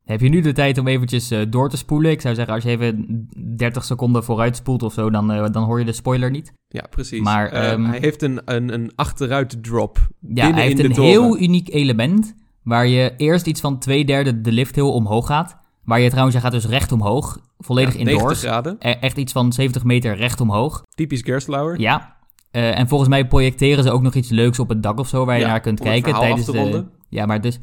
[0.05, 2.11] Heb je nu de tijd om eventjes eh, door te spoelen?
[2.11, 5.63] Ik zou zeggen, als je even 30 seconden vooruit spoelt of zo, dan, eh, dan
[5.63, 6.53] hoor je de spoiler niet.
[6.67, 7.21] ja, precies.
[7.21, 9.97] Maar, Eh, ehm, hij heeft een, een, een achteruit drop.
[10.19, 11.09] Ja, hij heeft een toren.
[11.09, 15.57] heel uniek element, waar je eerst iets van twee derde de lift heel omhoog gaat.
[15.83, 18.39] Waar je trouwens, je gaat dus recht omhoog, volledig Ja, 90 indoors.
[18.41, 18.75] graden.
[18.79, 20.83] E- echt iets van 70 meter recht omhoog.
[20.95, 21.79] Typisch Gerstlauer.
[21.79, 22.15] Ja.
[22.51, 25.35] En volgens mij projecteren ze ook nog iets leuks op het dak of zo, waar
[25.35, 26.85] je Ja, naar kunt kijken tijdens de.
[27.09, 27.59] Ja, maar dus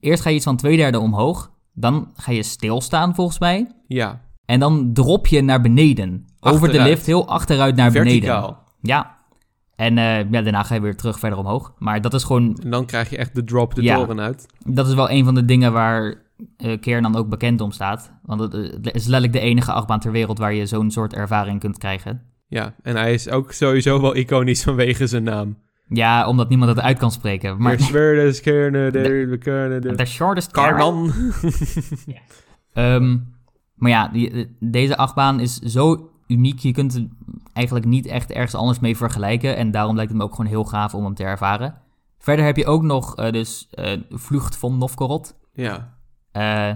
[0.00, 4.20] eerst ga je iets van twee derde omhoog, dan ga je stilstaan volgens mij, Ja,
[4.44, 6.24] en dan drop je naar beneden.
[6.40, 8.10] Over de lift, heel achteruit naar beneden.
[8.12, 8.64] verticaal.
[8.80, 9.18] Ja.
[9.76, 11.72] En eh, ja, daarna ga je weer terug verder omhoog.
[11.78, 13.96] Maar dat is gewoon En dan krijg je echt de drop de Ja.
[13.96, 14.46] toren uit.
[14.66, 16.14] Dat is wel een van de dingen waar
[16.56, 18.12] eh Keer dan ook bekend om staat.
[18.22, 21.14] Want het, eh, het is letterlijk de enige achtbaan ter wereld waar je zo'n soort
[21.14, 22.22] ervaring kunt krijgen.
[22.46, 25.56] Ja, en hij is ook sowieso wel iconisch vanwege zijn naam.
[25.92, 27.62] Ja, omdat niemand het uit kan spreken.
[27.62, 27.76] Maar
[28.90, 29.94] de, de Kerne, de...
[29.94, 30.50] de shortest.
[30.50, 31.12] Karnan.
[32.72, 33.18] Ehm,
[33.74, 36.58] maar ja, die- deze achtbaan is zo uniek.
[36.58, 37.08] Je kunt het
[37.52, 39.56] eigenlijk niet echt ergens anders mee vergelijken.
[39.56, 41.74] En daarom lijkt het me ook gewoon heel gaaf om hem te ervaren.
[42.18, 45.36] Verder heb je ook nog eh, dus eh Vlucht van Novgorod.
[45.52, 45.98] Ja,
[46.32, 46.70] Eh,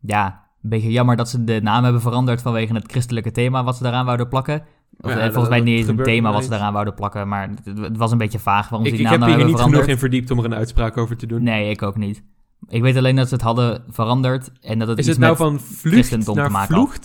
[0.00, 3.76] ja, een beetje jammer dat ze de naam hebben veranderd vanwege het christelijke thema wat
[3.76, 4.62] ze daaraan wouden plakken.
[5.00, 6.94] Of, Ja, eh, dat- volgens mij dat niet eens een thema wat ze daaraan wouden
[6.94, 9.20] plakken, maar het, het was een beetje vaag waarom ze ik, die ik naam heb
[9.20, 9.88] nou hier niet genoeg veranderd.
[9.88, 11.42] in verdiept om er een uitspraak over te doen.
[11.42, 12.22] Nee, ik ook niet.
[12.68, 15.30] Ik weet alleen dat ze het hadden veranderd en dat het is iets het nou
[15.52, 16.50] met, van vlucht naar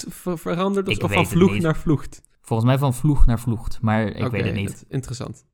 [0.09, 0.87] ver- veranderd?
[0.87, 2.21] Of, Ik of weet van vloeg naar vlucht?
[2.41, 4.67] volgens mij van vloeg naar vloegt, maar ik weet het niet.
[4.67, 5.45] dat- Interessant.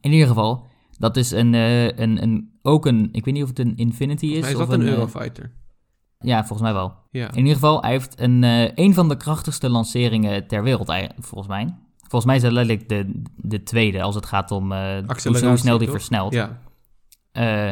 [0.00, 0.66] In ieder geval,
[0.98, 4.26] dat is een, eh, een, een, ook een, ik weet niet of het een Infinity
[4.26, 4.46] is.
[4.46, 5.50] Is of dat een eh, Eurofighter?
[6.20, 6.92] Ja, volgens mij wel.
[7.10, 7.28] Ja.
[7.30, 11.08] In ieder geval, hij heeft een, eh, een van de krachtigste lanceringen ter wereld, ei-
[11.18, 11.74] volgens mij.
[11.98, 15.78] Volgens mij is hij letterlijk de, de tweede als het gaat om eh, hoe, snel
[15.78, 15.96] die toch?
[15.96, 16.32] versnelt.
[16.32, 16.58] Ja.
[17.32, 17.68] Eh,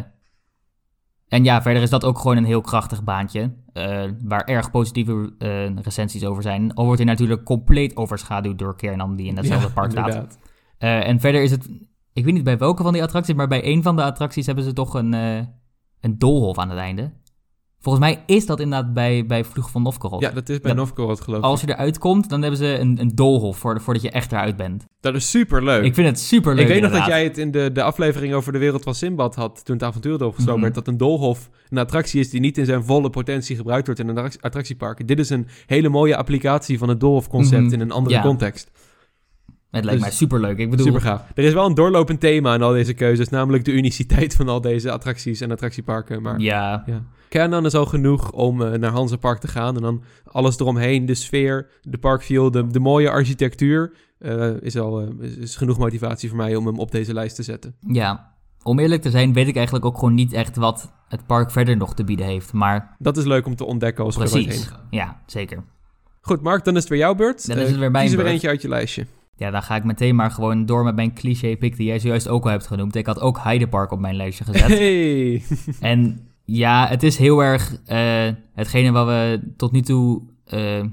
[1.29, 3.53] en ja, verder is dat ook gewoon een heel krachtig baantje.
[3.73, 6.75] eh, waar erg positieve eh, recensies over zijn.
[6.75, 10.07] Al wordt hij natuurlijk compleet overschaduwd door Kernan, die in hetzelfde Ja, park staat.
[10.09, 10.39] inderdaad.
[10.79, 11.69] Eh, en verder is het,
[12.13, 14.65] ik weet niet bij welke van die attracties, maar bij een van de attracties hebben
[14.65, 15.37] ze toch een, eh,
[16.01, 17.13] een doolhof aan het einde.
[17.89, 20.21] Volgens mij is dat inderdaad bij, bij van Novgorod.
[20.21, 21.45] Ja, dat is bij Novgorod geloof ik.
[21.45, 24.57] Als je eruit komt, dan hebben ze een, een doolhof voor, voordat je echt eruit
[24.57, 24.85] bent.
[25.01, 25.85] Dat is super leuk.
[25.85, 26.63] Ik vind het super leuk.
[26.67, 29.35] Ik weet nog dat jij het in de, de aflevering over de wereld van Simbad
[29.35, 30.61] had, toen het avontuur gesloten Mhm.
[30.61, 34.01] werd, dat een doolhof een attractie is die niet in zijn volle potentie gebruikt wordt
[34.01, 35.09] in een attrac- attractiepark.
[35.09, 37.73] Dit is een hele mooie applicatie van het doolhofconcept Mhm.
[37.73, 38.23] in een andere Ja.
[38.23, 38.71] context.
[39.71, 40.59] Het lijkt Dus- mij super leuk.
[40.59, 41.25] Ik bedoel, Super gaaf.
[41.35, 44.61] Er is wel een doorlopend thema in al deze keuzes, namelijk de uniciteit van al
[44.61, 46.23] deze attracties en attractieparken.
[46.23, 47.03] Maar ja, ja.
[47.29, 51.15] Canon is al genoeg om eh, naar Hansenpark te gaan en dan alles eromheen, de
[51.15, 56.29] sfeer, de parkview, de, de mooie architectuur, eh, is al eh, is, is genoeg motivatie
[56.29, 57.75] voor mij om hem op deze lijst te zetten.
[57.87, 58.37] ja.
[58.63, 61.77] Om eerlijk te zijn, weet ik eigenlijk ook gewoon niet echt wat het park verder
[61.77, 62.53] nog te bieden heeft.
[62.53, 64.87] Maar Dat is leuk om te ontdekken als we er heen gaan.
[64.91, 65.65] Ja, zeker.
[66.21, 67.47] Goed, Mark, dan is het weer jouw beurt.
[67.47, 69.07] Dan is het weer mijn Kies er weer eentje uit je lijstje.
[69.39, 72.45] Ja, dan ga ik meteen maar gewoon door met mijn cliché-pick die jij zojuist ook
[72.45, 72.95] al hebt genoemd.
[72.95, 74.69] Ik had ook Heidepark op mijn lijstje gezet.
[74.79, 75.43] Hey!
[75.81, 80.23] En ja, het is heel erg eh, hetgene wat we tot nu toe.
[80.45, 80.85] eh,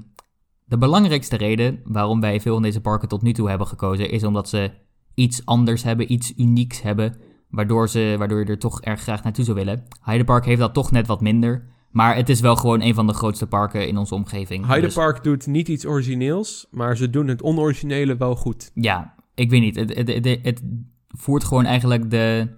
[0.64, 4.24] de belangrijkste reden waarom wij veel van deze parken tot nu toe hebben gekozen, is
[4.24, 4.70] omdat ze
[5.14, 7.16] iets anders hebben, iets unieks hebben,
[7.50, 9.84] waardoor, ze, waardoor je er toch erg graag naartoe zou willen.
[10.00, 11.64] Heidepark heeft dat toch net wat minder,
[11.96, 14.66] maar het is wel gewoon een van de grootste parken in onze omgeving.
[14.66, 18.70] Hyde Dus Park doet niet iets origineels, maar ze doen het onoriginele wel goed.
[18.74, 19.76] ja, ik weet niet.
[19.76, 20.62] Het, het, het, het
[21.08, 22.48] voert gewoon eigenlijk de,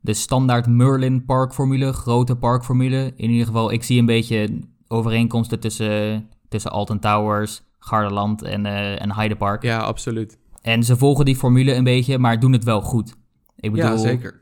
[0.00, 3.12] de standaard Merlin parkformule, grote parkformule.
[3.16, 9.02] In ieder geval, ik zie een beetje overeenkomsten tussen, tussen Alton Towers, Gardaland en, eh
[9.02, 9.62] en Hyde Park.
[9.62, 10.38] Ja, absoluut.
[10.62, 13.14] En ze volgen die formule een beetje, maar doen het wel goed.
[13.56, 14.41] Ik bedoel, Ja, zeker.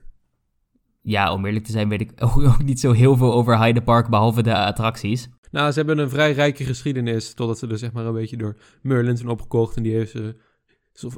[1.02, 4.08] Ja, om eerlijk te zijn weet ik ook, niet zo heel veel over Hyde Park,
[4.08, 5.28] behalve de attracties.
[5.50, 8.56] Nou, ze hebben een vrij rijke geschiedenis, totdat ze er zeg maar een beetje door
[8.82, 9.76] Merlin zijn opgekocht.
[9.76, 10.36] En die heeft ze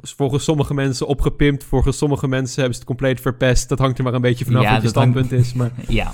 [0.01, 3.69] volgens sommige mensen opgepimpt, volgens sommige mensen hebben ze het compleet verpest.
[3.69, 5.53] Dat hangt er maar een beetje vanaf Ja, wat je hangt- standpunt is.
[5.53, 6.11] Maar, Ja,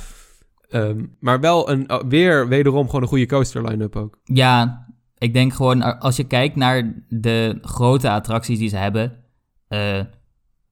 [0.70, 4.20] ehm, maar wel een, oh, weer wederom gewoon een goede coaster line-up ook.
[4.24, 4.86] Ja,
[5.18, 9.24] ik denk gewoon, als je kijkt naar de grote attracties die ze hebben,
[9.68, 10.00] eh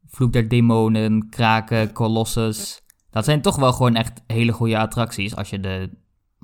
[0.09, 2.81] Vloek der Demonen, Kraken, Colossus,
[3.17, 5.89] dat zijn toch wel gewoon echt hele goede attracties als je de,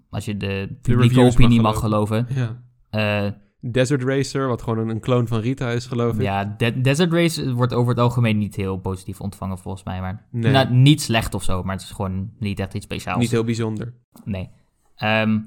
[0.09, 2.27] als je de publieke reviews opinie mag mag geloven.
[2.29, 2.62] Ja.
[2.89, 3.31] Eh,
[3.71, 6.21] Desert Racer, wat gewoon een, een kloon van Rita is, geloof ik.
[6.21, 10.27] ja, De- Desert Race wordt over het algemeen niet heel positief ontvangen volgens mij, maar
[10.31, 10.51] Nee.
[10.51, 13.19] nou, niet slecht of zo, maar het is gewoon niet echt iets speciaals.
[13.19, 13.93] Niet heel bijzonder.
[14.23, 14.49] Nee.
[14.95, 15.39] Ehm,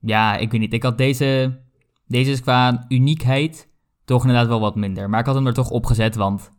[0.00, 0.72] ja, ik weet niet.
[0.72, 1.58] Ik had deze...
[2.06, 3.68] Deze is qua uniekheid
[4.04, 5.10] toch inderdaad wel wat minder.
[5.10, 6.52] Maar ik had hem er toch opgezet, want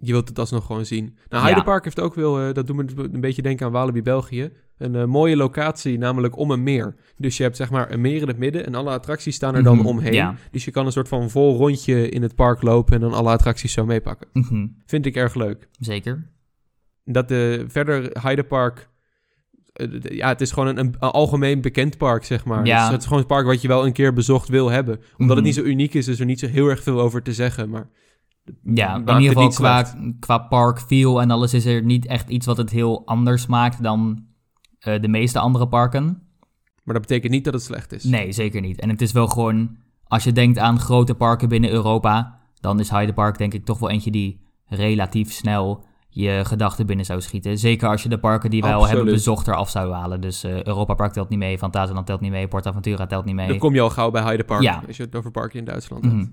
[0.00, 1.04] je wilt het alsnog gewoon zien.
[1.04, 1.40] Nou, Ja.
[1.42, 4.94] Heidepark heeft ook wel, eh, dat doet me een beetje denken aan Walibi België, een
[4.94, 6.94] eh, mooie locatie, namelijk om een meer.
[7.16, 9.62] Dus je hebt zeg maar een meer in het midden en alle attracties staan er
[9.62, 10.12] dan Mhm, omheen.
[10.12, 10.34] Ja.
[10.50, 13.30] Dus je kan een soort van vol rondje in het park lopen en dan alle
[13.30, 14.28] attracties zo meepakken.
[14.32, 14.66] Mhm.
[14.86, 15.68] Vind ik erg leuk.
[15.78, 16.30] Zeker.
[17.04, 18.88] Dat de verder Heidepark,
[19.72, 22.66] eh, ja, het is gewoon een, een algemeen bekend park, zeg maar.
[22.66, 22.80] Ja.
[22.82, 24.94] Dus het is gewoon een park wat je wel een keer bezocht wil hebben.
[24.96, 25.36] Omdat Mhm.
[25.36, 27.68] het niet zo uniek is, is er niet zo heel erg veel over te zeggen,
[27.70, 27.88] maar...
[28.62, 29.84] Ja, in ieder geval qua,
[30.20, 33.82] qua park feel en alles is er niet echt iets wat het heel anders maakt
[33.82, 34.24] dan
[34.78, 36.04] eh, de meeste andere parken.
[36.84, 38.04] Maar dat betekent niet dat het slecht is.
[38.04, 38.80] Nee, zeker niet.
[38.80, 42.90] En het is wel gewoon, als je denkt aan grote parken binnen Europa, dan is
[42.90, 47.58] Hyde Park denk ik toch wel eentje die relatief snel je gedachten binnen zou schieten.
[47.58, 50.20] Zeker als je de parken die wij al hebben bezocht eraf zou halen.
[50.20, 53.48] Dus eh, Europa Park telt niet mee, Fantasyland telt niet mee, PortAventura telt niet mee.
[53.48, 54.82] Dan kom je al gauw bij Heidepark, Ja.
[54.86, 56.14] als je het over parken in Duitsland hebt.
[56.16, 56.26] Mhm.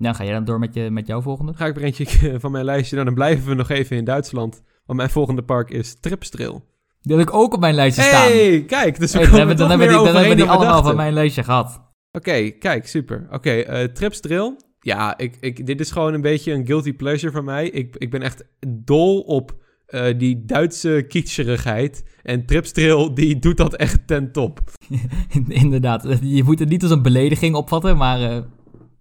[0.00, 1.54] Nou, ga jij dan door met, je, met jouw volgende?
[1.54, 2.06] Ga ik er eentje
[2.40, 4.62] van mijn lijstje, nou, dan blijven we nog even in Duitsland.
[4.86, 6.64] Want mijn volgende park is Tripstril.
[7.00, 8.22] Die had ik ook op mijn lijstje staan.
[8.22, 10.82] hey, kijk, dus we Hey, dan komen hebben, dan die, dan hebben die we allemaal
[10.82, 11.80] van mijn lijstje gehad.
[12.12, 13.26] Oké, kijk, super.
[13.30, 14.56] Oké, eh Tripstril.
[14.80, 17.68] Ja, ik, ik, dit is gewoon een beetje een guilty pleasure van mij.
[17.68, 19.54] Ik, ik ben echt dol op
[19.86, 22.04] eh, die Duitse kitscherigheid.
[22.22, 24.60] En Tripstril, die doet dat echt ten top.
[25.48, 28.42] Inderdaad, je moet het niet als een belediging opvatten, maar eh,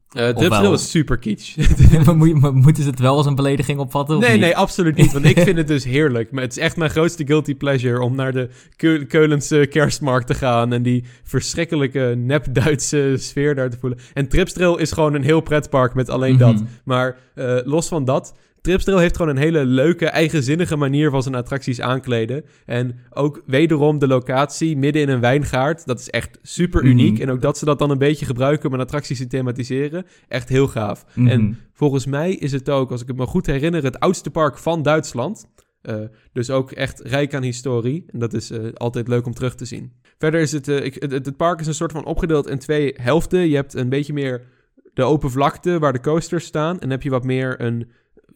[0.10, 0.74] Wel?
[0.74, 1.56] is super kitsch.
[2.06, 4.16] maar moet je- maar moeten ze het wel als een belediging opvatten?
[4.16, 4.42] Of Nee, niet?
[4.42, 5.12] nee, absoluut niet.
[5.12, 6.32] Want ik vind het dus heerlijk.
[6.32, 10.34] Maar het is echt mijn grootste guilty pleasure om naar de Keu- Keulense kerstmarkt te
[10.34, 10.74] gaan.
[10.74, 14.00] En die verschrikkelijke nep-Duitse sfeer daar te voelen.
[14.14, 16.54] En Tripstril is gewoon een heel pretpark met alleen dat.
[16.54, 16.64] Mhm.
[16.84, 18.34] Maar eh, los van dat,
[18.70, 22.44] Tripstril heeft gewoon een hele leuke, eigenzinnige manier van zijn attracties aankleden.
[22.66, 25.86] En ook wederom de locatie midden in een wijngaard.
[25.86, 27.14] Dat is echt super uniek.
[27.14, 27.22] Mhm.
[27.22, 30.06] En ook dat ze dat dan een beetje gebruiken om een attracties te thematiseren.
[30.28, 31.06] Echt heel gaaf.
[31.14, 31.28] Mhm.
[31.28, 34.58] En volgens mij is het ook, als ik het me goed herinner, het oudste park
[34.58, 35.46] van Duitsland.
[35.82, 35.96] Eh,
[36.34, 38.06] dus ook echt rijk aan historie.
[38.08, 39.92] En dat is eh, altijd leuk om terug te zien.
[40.18, 42.94] Verder is het, eh, ik, het, het park is een soort van opgedeeld in twee
[43.02, 43.50] helften.
[43.50, 44.42] Je hebt een beetje meer
[44.94, 46.74] de open vlakte waar de coasters staan.
[46.74, 47.92] En dan heb je wat meer een,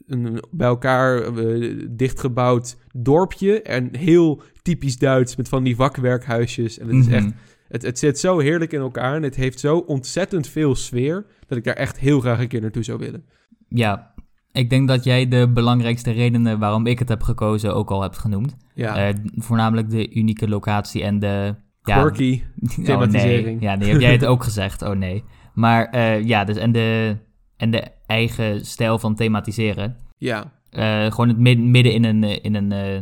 [0.07, 3.61] een bij elkaar eh, dichtgebouwd dorpje.
[3.61, 6.79] En heel typisch Duits met van die vakwerkhuisjes.
[6.79, 7.15] En het is Mhm.
[7.15, 7.27] echt
[7.67, 11.57] het, het zit zo heerlijk in elkaar en het heeft zo ontzettend veel sfeer dat
[11.57, 13.23] ik daar echt heel graag een keer naartoe zou willen.
[13.69, 14.13] Ja,
[14.51, 18.17] ik denk dat jij de belangrijkste redenen waarom ik het heb gekozen ook al hebt
[18.17, 18.55] genoemd.
[18.73, 21.55] Ja, Eh, voornamelijk de unieke locatie en de...
[21.83, 22.41] Ja, quirky.
[22.79, 23.45] Oh, thematisering.
[23.45, 23.57] nee.
[23.59, 24.81] Ja, nee, heb jij het ook gezegd?
[24.81, 25.23] Oh nee.
[25.53, 27.17] Maar eh, ja, dus en de,
[27.63, 29.95] en de eigen stijl van thematiseren.
[30.17, 32.95] Ja, Eh, gewoon het mid- midden in een, eh, in een, eh,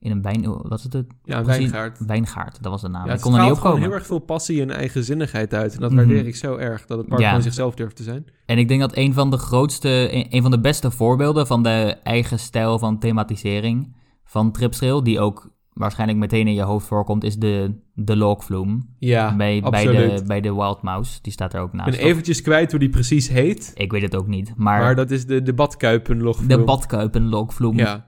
[0.00, 0.42] in een wijn...
[0.68, 1.06] Wat is het?
[1.24, 1.98] ja wijngaard.
[2.06, 3.06] Wijngaard, dat was de naam.
[3.06, 3.82] Ja, ik kon er niet gewoon opkomen.
[3.88, 5.74] heel erg veel passie en eigenzinnigheid uit.
[5.74, 5.98] En dat Mhm.
[5.98, 7.28] waardeer ik zo erg, dat het park Ja.
[7.28, 8.24] gewoon zichzelf durft te zijn.
[8.46, 11.62] En ik denk dat een van de grootste, een, een van de beste voorbeelden van
[11.62, 17.24] de eigen stijl van thematisering van Tripstrail, die ook waarschijnlijk meteen in je hoofd voorkomt,
[17.24, 21.18] is de, de logvloem Ja, bij, bij, de, bij de Wild Mouse.
[21.22, 21.98] Die staat er ook ik naast.
[21.98, 23.70] ben eventjes kwijt hoe die precies heet.
[23.74, 26.46] Ik weet het ook niet, maar, Maar, dat is de, de badkuipenlog.
[26.46, 27.78] de badkuipen logvloem.
[27.78, 28.07] Ja,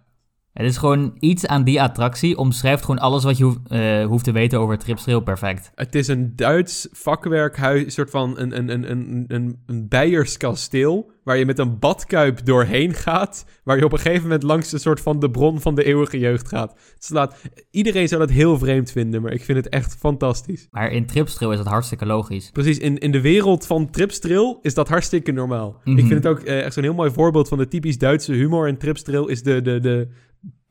[0.60, 4.24] Het is gewoon iets aan die attractie omschrijft gewoon alles wat je hoeft, eh, hoeft
[4.24, 5.72] te weten over Tripstrail perfect.
[5.74, 10.36] het is een Duits vakwerkhuis, een soort van een, een, een, een, een, een Beiers
[10.36, 14.72] kasteel, waar je met een badkuip doorheen gaat, waar je op een gegeven moment langs
[14.72, 16.70] een soort van de bron van de eeuwige jeugd gaat.
[16.70, 17.36] Het slaat,
[17.70, 20.68] iedereen zou dat heel vreemd vinden, maar ik vind het echt fantastisch.
[20.70, 22.50] Maar in Tripstrail is het hartstikke logisch.
[22.50, 25.80] Precies, in, in de wereld van Tripstril is dat hartstikke normaal.
[25.84, 25.98] Mhm.
[25.98, 28.68] Ik vind het ook eh, echt zo'n heel mooi voorbeeld van de typisch Duitse humor
[28.68, 30.08] in Tripstril is de, de, de,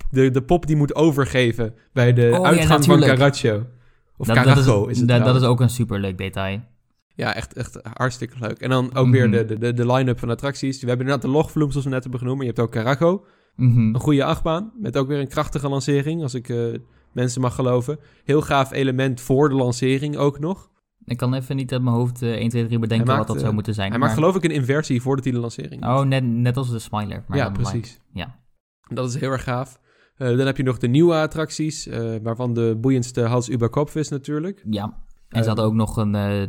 [0.09, 2.99] de, de pop die moet overgeven bij de Oh, ja, uitgang van.
[2.99, 3.65] Caraccio.
[4.17, 6.59] Of dat, dat, is, is het dat, dat is ook een superleuk detail.
[7.15, 8.59] Ja, echt, echt hartstikke leuk.
[8.59, 9.11] En dan ook Mhm.
[9.11, 10.81] weer de, de, de, de line-up van attracties.
[10.81, 12.37] We hebben inderdaad de logvloem, zoals we net hebben genoemd.
[12.37, 13.79] Maar je hebt ook Carajo, Mhm.
[13.79, 14.71] een goede achtbaan.
[14.79, 16.57] Met ook weer een krachtige lancering, als ik eh,
[17.13, 17.99] mensen mag geloven.
[18.23, 20.69] Heel gaaf element voor de lancering ook nog.
[21.05, 23.35] Ik kan even niet uit mijn hoofd eh 1, 2, 3 bedenken wat maakt, dat
[23.35, 23.89] eh, zou moeten zijn.
[23.89, 26.69] Hij maakt maar- geloof ik een inversie voordat hij de lancering Oh, net, net als
[26.69, 27.23] de Smiler.
[27.27, 27.99] Maar ja, precies.
[28.13, 28.39] Ja.
[28.93, 29.79] Dat is heel erg gaaf.
[30.19, 33.95] Eh, dan heb je nog de nieuwe attracties, eh, waarvan de boeiendste Hals über Kopf
[33.95, 34.63] is natuurlijk.
[34.69, 34.83] Ja.
[34.83, 34.93] En
[35.29, 36.41] Eh, ze hadden ook nog een, eh,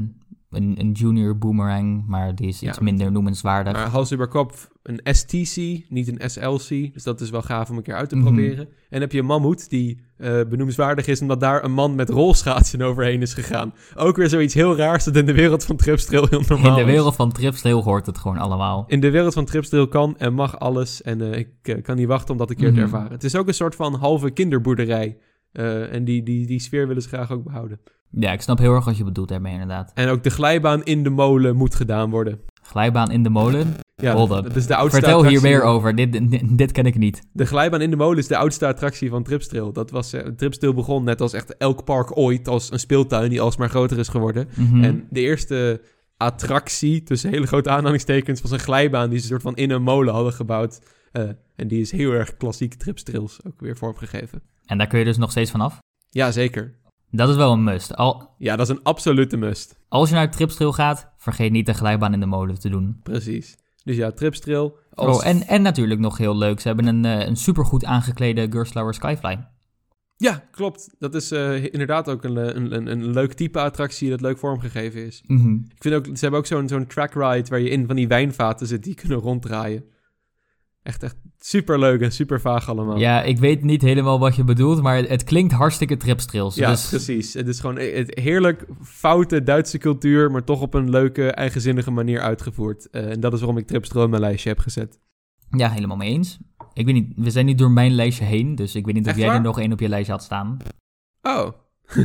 [0.51, 2.69] een, een junior boomerang, maar die is Ja.
[2.69, 3.73] iets minder noemenswaardig.
[3.73, 5.57] Maar Hals über Kopf, een STC,
[5.89, 6.93] niet een SLC.
[6.93, 8.25] Dus dat is wel gaaf om een keer uit te Mhm.
[8.25, 8.59] proberen.
[8.69, 12.09] En dan heb je een mammoet, die eh, benoemenswaardig is omdat daar een man met
[12.09, 13.75] rolschaatsen overheen is gegaan.
[13.95, 16.91] Ook weer zoiets heel raars dat in de wereld van Tripstrail heel normaal In de
[16.93, 18.85] wereld van Tripstrail hoort het gewoon allemaal.
[18.87, 21.03] In de wereld van Tripstrail kan en mag alles.
[21.03, 22.83] En eh, ik eh, kan niet wachten om dat een keer te Mhm.
[22.83, 23.13] ervaren.
[23.13, 25.19] Het is ook een soort van halve kinderboerderij.
[25.53, 27.81] En die, die, die sfeer willen ze graag ook behouden.
[28.11, 29.92] Ja, ik snap heel erg wat je bedoelt daarmee inderdaad.
[29.94, 32.40] En ook de glijbaan in de molen moet gedaan worden.
[32.62, 33.75] Glijbaan in de molen.
[33.96, 35.94] Ja, Hold dat is de oudste Vertel hier meer over.
[35.94, 37.23] Dit, dit, dit ken ik niet.
[37.33, 39.73] De glijbaan in de molen is de oudste attractie van Tripstrail.
[39.73, 43.40] Dat was, eh, Tripstrail begon net als echt elk park ooit als een speeltuin die
[43.40, 44.49] alsmaar groter is geworden.
[44.57, 44.85] Mhm.
[44.85, 45.81] En de eerste
[46.16, 50.14] attractie, tussen hele grote aanhalingstekens, was een glijbaan die ze soort van in een molen
[50.14, 50.81] hadden gebouwd.
[51.12, 51.23] Eh,
[51.57, 54.42] en die is heel erg klassiek Tripstrails ook weer vormgegeven.
[54.66, 55.79] En daar kun je dus nog steeds vanaf.
[56.11, 56.75] Ja, zeker.
[57.11, 57.96] Dat is wel een must.
[57.96, 59.79] Al, Ja, dat is een absolute must.
[59.88, 63.01] als je naar Tripstrail gaat, vergeet niet de glijbaan in de molen te doen.
[63.03, 63.57] Precies.
[63.85, 64.79] Dus ja, Tripstrail.
[64.94, 65.16] Als...
[65.16, 66.61] Oh, en, en natuurlijk nog heel leuk.
[66.61, 69.46] Ze hebben een, eh, een supergoed aangeklede Gerstlauer Skyfly.
[70.16, 70.94] Ja, klopt.
[70.99, 75.07] Dat is eh, inderdaad ook een, een, een, een leuk type attractie dat leuk vormgegeven
[75.07, 75.23] is.
[75.27, 75.55] Mhm.
[75.55, 78.09] Ik vind ook, ze hebben ook zo'n zo'n track ride waar je in van die
[78.09, 79.85] wijnvaten zit die kunnen ronddraaien.
[80.83, 82.98] Echt, echt super leuk en super vaag allemaal.
[82.98, 86.55] Ja, ik weet niet helemaal wat je bedoelt, maar het, klinkt hartstikke Tripstrails.
[86.55, 87.35] Ja, dus precies.
[87.35, 91.90] Het is gewoon e- het heerlijk foute Duitse cultuur, maar toch op een leuke, eigenzinnige
[91.90, 92.90] manier uitgevoerd.
[92.90, 94.98] Eh, en dat is waarom ik Tripstrail in mijn lijstje heb gezet.
[95.50, 96.38] ja, helemaal mee eens.
[96.72, 99.11] Ik weet niet, we zijn niet door mijn lijstje heen, dus ik weet niet of
[99.11, 100.57] Echt jij er nog één op je lijstje had staan.
[101.22, 101.48] Oh.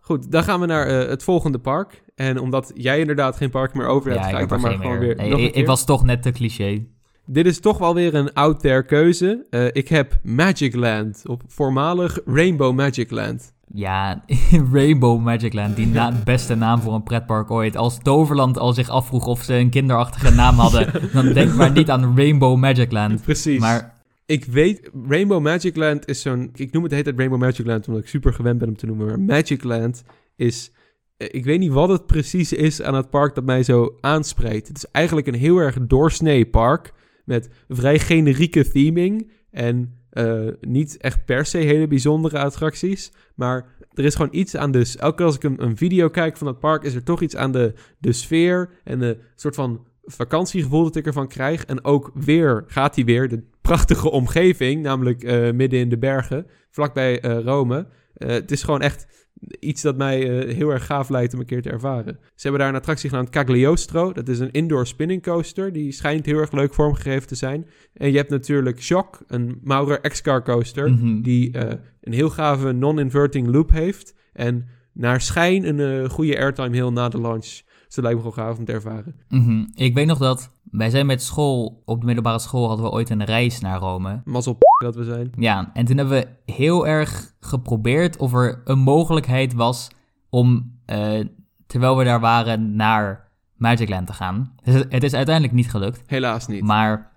[0.00, 2.02] Goed, dan gaan we naar eh, het volgende park.
[2.14, 4.74] En omdat jij inderdaad geen park meer over hebt, ja, ga ik dan er maar
[4.76, 5.00] gewoon meer.
[5.06, 5.60] weer Nee, nog een ik, keer.
[5.60, 6.86] ik was toch net te cliché.
[7.30, 9.46] Dit is toch wel weer een out there keuze.
[9.50, 13.52] Eh, ik heb Magic Land op voormalig Rainbow Magic Land.
[13.74, 14.24] Ja,
[14.72, 17.76] Rainbow Magic Land, die na beste naam voor een pretpark ooit.
[17.76, 21.90] Als Toverland al zich afvroeg of ze een kinderachtige naam hadden, dan denk maar niet
[21.90, 23.22] aan Rainbow Magic Land.
[23.22, 23.60] Precies.
[23.60, 23.94] Maar
[24.26, 26.50] Ik weet, Rainbow Magic Land is zo'n...
[26.54, 28.76] Ik noem het de hele tijd Rainbow Magic Land, omdat ik super gewend ben om
[28.76, 29.06] te noemen.
[29.06, 30.02] Maar Magic Land
[30.36, 30.70] is...
[31.16, 34.68] eh, Ik weet niet wat het precies is aan het park dat mij zo aanspreekt.
[34.68, 36.92] Het is eigenlijk een heel erg doorsnee park
[37.28, 43.12] met vrij generieke theming en eh, niet echt per se hele bijzondere attracties.
[43.34, 44.94] Maar er is gewoon iets aan de...
[44.98, 47.52] Elke keer als ik een, video kijk van het park, is er toch iets aan
[47.52, 51.64] de, de sfeer en de soort van vakantiegevoel dat ik ervan krijg.
[51.64, 56.46] En ook weer gaat hij weer, de prachtige omgeving, namelijk eh, midden in de bergen,
[56.70, 57.86] vlakbij eh, Rome.
[58.14, 59.27] Het is gewoon echt
[59.60, 62.18] iets dat mij eh, heel erg gaaf lijkt om een keer te ervaren.
[62.20, 64.12] Ze hebben daar een attractie genaamd Cagliostro.
[64.12, 65.72] Dat is een indoor spinning coaster.
[65.72, 67.66] Die schijnt heel erg leuk vormgegeven te zijn.
[67.92, 70.90] En je hebt natuurlijk Shock, een Maurer X-Car coaster.
[70.90, 71.20] Mhm.
[71.20, 74.14] Die eh, een heel gave non-inverting loop heeft.
[74.32, 77.60] En naar schijn een eh, goede airtime heel na de launch.
[77.88, 79.14] Dus dat lijkt me gewoon gaaf om te ervaren.
[79.28, 79.64] Mhm.
[79.74, 83.10] Ik weet nog dat wij zijn met school, op de middelbare school hadden we ooit
[83.10, 84.20] een reis naar Rome.
[84.24, 85.32] Mazzel dat we zijn.
[85.38, 89.88] Ja, en toen hebben we heel erg geprobeerd of er een mogelijkheid was
[90.30, 91.20] om, eh,
[91.66, 94.52] terwijl we daar waren, naar Magic Land te gaan.
[94.64, 96.62] Dus het- is uiteindelijk niet gelukt, Helaas niet.
[96.62, 97.16] maar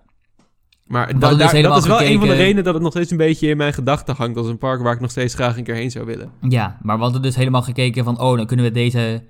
[0.86, 2.84] Maar hadden da- dus daar- dat helemaal is wel een van de redenen dat het
[2.84, 5.34] nog steeds een beetje in mijn gedachten hangt als een park waar ik nog steeds
[5.34, 6.32] graag een keer heen zou willen.
[6.50, 9.24] ja, maar we hadden dus helemaal gekeken van, oh, dan kunnen we deze,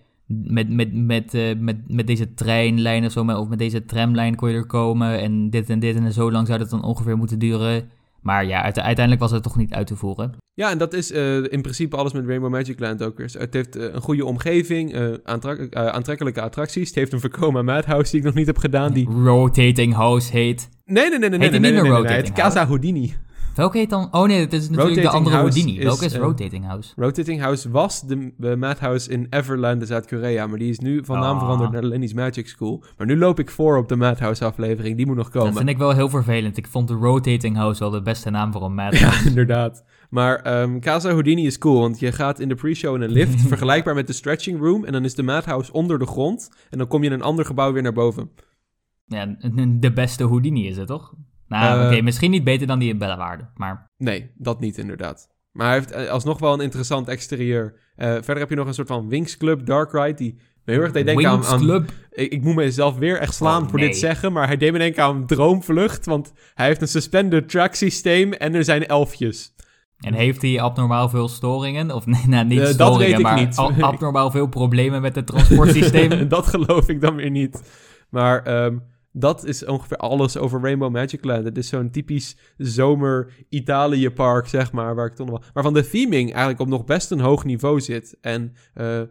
[0.43, 4.49] met, met, met, eh, met, met deze treinlijn of zo, of met deze tramlijn kon
[4.49, 7.39] je er komen en dit en dit en zo lang zou dat dan ongeveer moeten
[7.39, 7.89] duren.
[8.21, 10.33] Maar ja, uite- uiteindelijk was het toch niet uit te voeren.
[10.53, 13.31] Ja, en dat is eh, in principe alles met Rainbow Magic Land ook weer.
[13.37, 16.87] Het heeft eh, een goede omgeving, aantrek- aantrekkelijke attracties.
[16.87, 18.93] Het heeft een Vekoma Madhouse die ik nog niet heb gedaan.
[18.93, 19.09] Die...
[19.09, 20.69] Rotating House heet.
[20.85, 23.13] Nee, nee, nee, nee, nee, Heet nee, nee, nee, nee, nee, Het Rotating Casa Houdini.
[23.55, 24.07] Welke heet dan?
[24.11, 25.77] Oh nee, het is natuurlijk de andere House Houdini.
[25.77, 26.93] is, Welke is eh, Rotating House?
[26.95, 31.19] Rotating House was de eh, Madhouse in Everland in Zuid-Korea, maar die is nu van
[31.19, 31.39] naam Ah.
[31.41, 32.83] veranderd naar Lenny's Magic School.
[32.97, 35.47] Maar nu loop ik voor op de Madhouse aflevering, die moet nog komen.
[35.47, 36.57] Dat vind ik wel heel vervelend.
[36.57, 38.97] Ik vond de Rotating House wel de beste naam voor een mat.
[38.99, 39.83] Ja, inderdaad.
[40.09, 43.41] Maar ehm Casa Houdini is cool, want je gaat in de pre-show in een lift,
[43.47, 46.87] vergelijkbaar met de stretching room, en dan is de Madhouse onder de grond, en dan
[46.87, 48.29] kom je in een ander gebouw weer naar boven.
[49.05, 49.35] Ja,
[49.79, 51.13] de beste Houdini is het toch?
[51.51, 51.87] Nou, Eh.
[51.87, 53.91] oké, misschien niet beter dan die in Bellewaarde, maar...
[53.97, 55.29] Nee, dat niet inderdaad.
[55.51, 57.73] Maar hij heeft eh, alsnog wel een interessant exterieur.
[57.95, 60.81] Eh, verder heb je nog een soort van Wings Club Dark Ride, die me heel
[60.81, 61.35] erg deed denken aan...
[61.35, 61.91] Wings aan Club.
[62.11, 63.87] ik, ik moet mezelf weer echt slaan Oh, voor nee.
[63.87, 67.75] dit zeggen, maar hij deed me denken aan Droomvlucht, want hij heeft een suspended track
[67.75, 69.53] systeem en er zijn elfjes.
[69.97, 71.91] En heeft hij abnormaal veel storingen?
[71.91, 73.57] Of nee, nou, niet Eh, dat weet ik maar niet.
[73.81, 76.27] abnormaal veel problemen met het transportsysteem?
[76.27, 77.61] dat geloof ik dan weer niet.
[78.09, 78.77] Maar ehm,
[79.11, 81.43] dat is ongeveer alles over Rainbow Magic Land.
[81.43, 85.49] Het is zo'n typisch zomer-Italië-park, zeg maar, waar ik toch nog wel...
[85.53, 88.17] Waarvan de theming eigenlijk op nog best een hoog niveau zit.
[88.21, 89.01] En eh,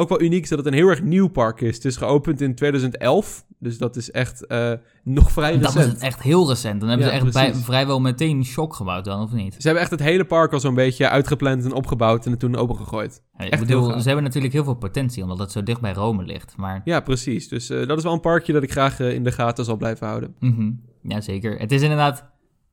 [0.00, 1.74] ook wel uniek is dat het een heel erg nieuw park is.
[1.74, 4.72] Het is geopend in 2011, dus dat is echt eh,
[5.04, 5.92] nog vrij dat recent.
[5.92, 6.80] het echt heel recent.
[6.80, 9.54] Dan hebben Ja, ze echt bij, vrijwel meteen shock gebouwd dan, of niet?
[9.54, 12.56] Ze hebben echt het hele park al zo'n beetje uitgepland en opgebouwd en het toen
[12.56, 13.22] opengegooid.
[13.36, 15.80] Ja, ik Echt bedoel, heel ze hebben natuurlijk heel veel potentie, omdat het zo dicht
[15.80, 16.56] bij Rome ligt.
[16.56, 17.48] Maar Ja, precies.
[17.48, 19.76] Dus eh, dat is wel een parkje dat ik graag eh, in de gaten zal
[19.76, 20.34] blijven houden.
[20.38, 20.70] Mhm.
[21.02, 21.58] Ja, zeker.
[21.58, 22.24] Het is inderdaad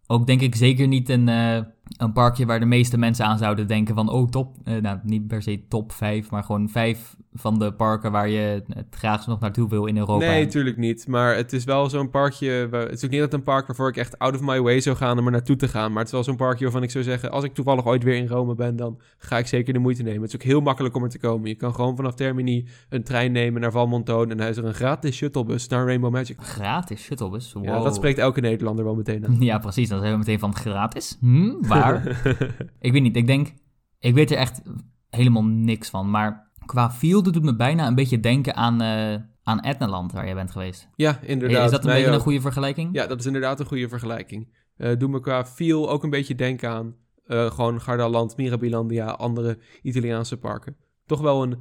[0.07, 3.95] ook, denk ik, zeker niet een, een parkje waar de meeste mensen aan zouden denken
[3.95, 8.11] van, oh, top, nou, niet per se top 5, maar gewoon vijf van de parken
[8.11, 10.25] waar je het graag nog naartoe wil in Europa.
[10.25, 11.07] Nee, natuurlijk niet.
[11.07, 12.67] Maar het is wel zo'n parkje...
[12.69, 14.79] waar- Het is ook niet dat een park waarvoor ik echt out of my way
[14.79, 15.89] zou gaan om er naartoe te gaan.
[15.89, 17.31] Maar het is wel zo'n parkje waarvan ik zou zeggen...
[17.31, 20.21] als ik toevallig ooit weer in Rome ben, dan ga ik zeker de moeite nemen.
[20.21, 21.49] Het is ook heel makkelijk om er te komen.
[21.49, 24.31] Je kan gewoon vanaf Termini een trein nemen naar Valmontone...
[24.31, 26.37] en dan is er een gratis shuttlebus naar Rainbow Magic.
[26.41, 27.53] Gratis shuttlebus.
[27.53, 27.65] Wow.
[27.65, 29.35] Ja, dat spreekt elke Nederlander wel meteen aan.
[29.39, 29.89] Ja, precies.
[29.89, 31.17] Dan zijn we meteen van gratis.
[31.19, 32.21] Hm, waar?
[32.79, 33.15] ik weet niet.
[33.15, 33.53] Ik denk,
[33.99, 34.61] ik weet er echt
[35.09, 36.09] helemaal niks van.
[36.09, 40.35] Maar qua feel doet me bijna een beetje denken aan, eh aan Etnaland, waar jij
[40.35, 40.89] bent geweest.
[40.95, 41.65] ja, inderdaad.
[41.65, 42.89] Is dat een beetje een goede vergelijking?
[42.93, 44.47] Ja, dat is inderdaad een goede vergelijking.
[44.77, 46.95] Eh doe me qua feel ook een beetje denken aan
[47.25, 50.75] eh, gewoon Gardaland, Mirabilandia, andere Italiaanse parken.
[51.05, 51.57] Toch wel een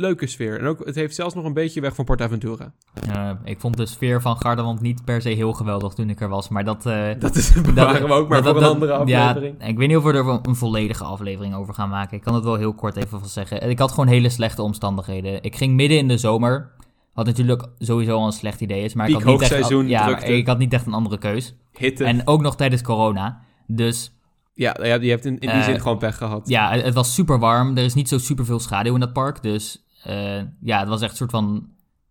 [0.00, 0.58] leuke sfeer.
[0.60, 2.72] En ook, het heeft zelfs nog een beetje weg van PortAventura.
[3.12, 6.28] Eh, ik vond de sfeer van Gardaland niet per se heel geweldig toen ik er
[6.28, 6.48] was.
[6.48, 6.86] Maar dat...
[6.86, 9.56] eh, Dat is bewaren we ook maar dat- voor dat- een andere aflevering.
[9.60, 12.16] Ja, ik weet niet of we er een volledige aflevering over gaan maken.
[12.16, 13.70] Ik kan het wel heel kort even van zeggen.
[13.70, 15.42] Ik had gewoon hele slechte omstandigheden.
[15.42, 16.70] Ik ging midden in de zomer.
[17.14, 18.94] Wat natuurlijk sowieso al een slecht idee is.
[18.94, 21.54] Maar ik had, niet echt, ja, maar ik had niet echt een andere keus.
[21.78, 22.04] Hitte.
[22.04, 23.40] En ook nog tijdens corona.
[23.66, 24.12] Dus
[24.54, 26.48] Ja, je hebt in, in die Eh, zin gewoon pech gehad.
[26.48, 27.76] ja, het, het was super warm.
[27.76, 29.42] Er is niet zo super veel schaduw in dat park.
[29.42, 31.68] Dus eh, ja, het was echt een soort van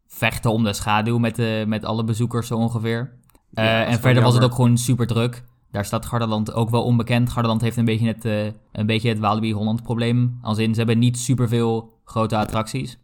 [0.07, 3.13] vechten om de schaduw met, de, met alle bezoekers zo ongeveer.
[3.53, 5.43] Eh, Ja, en verder was het ook gewoon super druk.
[5.71, 7.29] Daar staat Gardaland ook wel onbekend.
[7.29, 10.38] Gardaland heeft een beetje het, eh, een beetje het Walibi Holland probleem.
[10.41, 12.97] Als in, ze hebben niet superveel grote attracties.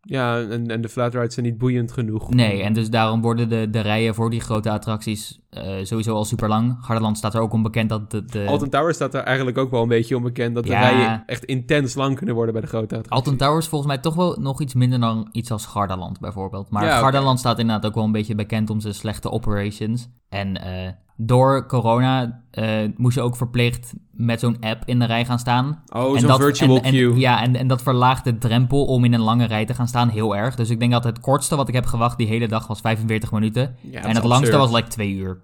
[0.00, 2.30] Ja, en, en de flatrides zijn niet boeiend genoeg.
[2.30, 6.24] Nee, en dus daarom worden de, de rijen voor die grote attracties eh, sowieso al
[6.24, 6.76] super lang.
[6.80, 8.24] Gardaland staat er ook onbekend dat de...
[8.24, 10.54] de Alton Tower staat er eigenlijk ook wel een beetje onbekend.
[10.54, 10.88] Dat de Ja.
[10.88, 13.02] rijen echt intens lang kunnen worden bij de grote.
[13.08, 16.70] Alton Towers volgens mij toch wel nog iets minder dan iets als Gardaland bijvoorbeeld.
[16.70, 20.08] Maar Ja, staat inderdaad ook wel een beetje bekend om zijn slechte operations.
[20.28, 25.24] En eh, door corona eh, moest je ook verplicht met zo'n app in de rij
[25.24, 25.82] gaan staan.
[25.94, 27.16] Oh, En zo'n dat- virtual en, en- queue.
[27.18, 30.08] ja, en, en dat verlaagt de drempel om in een lange rij te gaan staan
[30.08, 30.54] heel erg.
[30.54, 33.32] Dus ik denk dat het kortste wat ik heb gewacht die hele dag was 45
[33.32, 33.76] minuten.
[33.80, 35.37] Ja, en het langste was like twee uur.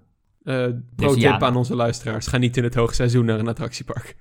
[0.45, 0.66] Uh,
[0.97, 1.40] pro tip ja.
[1.40, 2.26] aan onze luisteraars.
[2.26, 4.16] Ga niet in het hoogseizoen naar een attractiepark.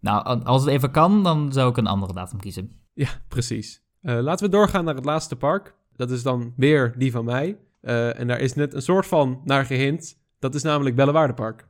[0.00, 2.70] Nou, als het even kan, dan zou ik een andere datum kiezen.
[2.94, 3.82] Ja, precies.
[4.02, 5.74] Eh, laten we doorgaan naar het laatste park.
[5.96, 7.58] Dat is dan weer die van mij.
[7.80, 10.18] Eh, en daar is net een soort van naar gehint.
[10.38, 11.66] Dat is namelijk Bellewaardepark.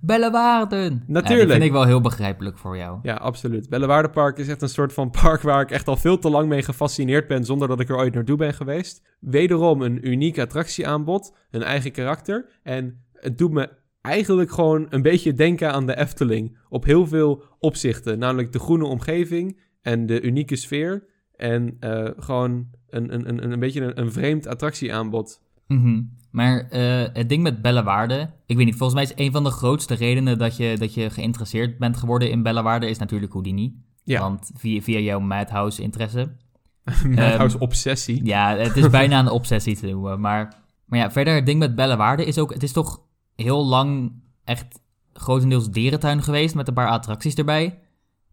[0.00, 1.04] Bellewaarden!
[1.06, 1.28] Natuurlijk.
[1.28, 2.98] Ja, die vind ik wel heel begrijpelijk voor jou.
[3.02, 3.68] Ja, absoluut.
[3.68, 6.62] Bellewaardepark is echt een soort van park waar ik echt al veel te lang mee
[6.62, 9.02] gefascineerd ben zonder dat ik er ooit naartoe ben geweest.
[9.20, 12.46] Wederom een uniek attractieaanbod, een eigen karakter.
[12.62, 13.68] En het doet me
[14.00, 18.18] eigenlijk gewoon een beetje denken aan de Efteling op heel veel opzichten.
[18.18, 21.06] Namelijk de groene omgeving en de unieke sfeer.
[21.36, 25.40] En eh, gewoon een, een, een, een beetje een, een vreemd attractieaanbod.
[25.66, 26.02] Mhm.
[26.30, 29.50] Maar eh, het ding met Bellewaarde, ik weet niet, volgens mij is een van de
[29.50, 33.74] grootste redenen dat je, dat je geïnteresseerd bent geworden in Bellewaarde is natuurlijk Houdini.
[34.04, 36.36] Ja, Want via, via jouw Madhouse interesse.
[37.14, 38.24] Madhouse obsessie.
[38.24, 40.20] Ja, het is bijna een obsessie te noemen.
[40.20, 40.54] Maar,
[40.84, 43.05] maar ja, verder, het ding met Bellewaarde is ook, het is toch
[43.36, 44.12] heel lang
[44.44, 44.80] echt
[45.12, 47.78] grotendeels dierentuin geweest met een paar attracties erbij.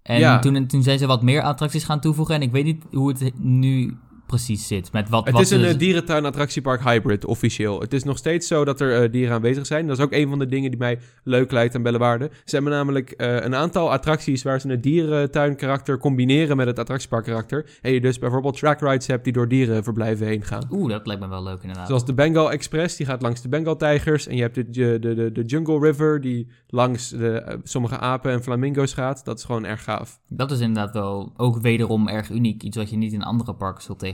[0.02, 0.40] En Ja.
[0.40, 3.32] toen, toen zijn ze wat meer attracties gaan toevoegen en ik weet niet hoe het
[3.40, 4.92] nu precies zit.
[4.92, 7.80] Met wat, Het wat is een eh, dierentuin-attractiepark hybrid, officieel.
[7.80, 9.88] Het is nog steeds zo dat er eh, dieren aanwezig zijn.
[9.88, 12.32] Dat is ook een van de dingen die mij leuk lijkt aan Bellewaarde.
[12.46, 17.66] Ze hebben namelijk eh, een aantal attracties waar ze het dierentuin-karakter combineren met het attractiepark-karakter.
[17.82, 20.68] En je dus bijvoorbeeld track rides hebt die door dierenverblijven heen gaan.
[20.72, 21.88] Oeh, dat lijkt me wel leuk inderdaad.
[21.88, 24.28] Zoals de Bengal Express, die gaat langs de Bengal-tijgers.
[24.28, 28.44] En je hebt de, de, de, de Jungle River, die langs de, sommige apen en
[28.44, 29.26] flamingo's gaat.
[29.26, 30.20] Dat is gewoon erg gaaf.
[30.28, 32.64] Dat is inderdaad wel ook wederom erg uniek.
[32.64, 34.13] Iets wat je niet in andere parken zult tegenkomen.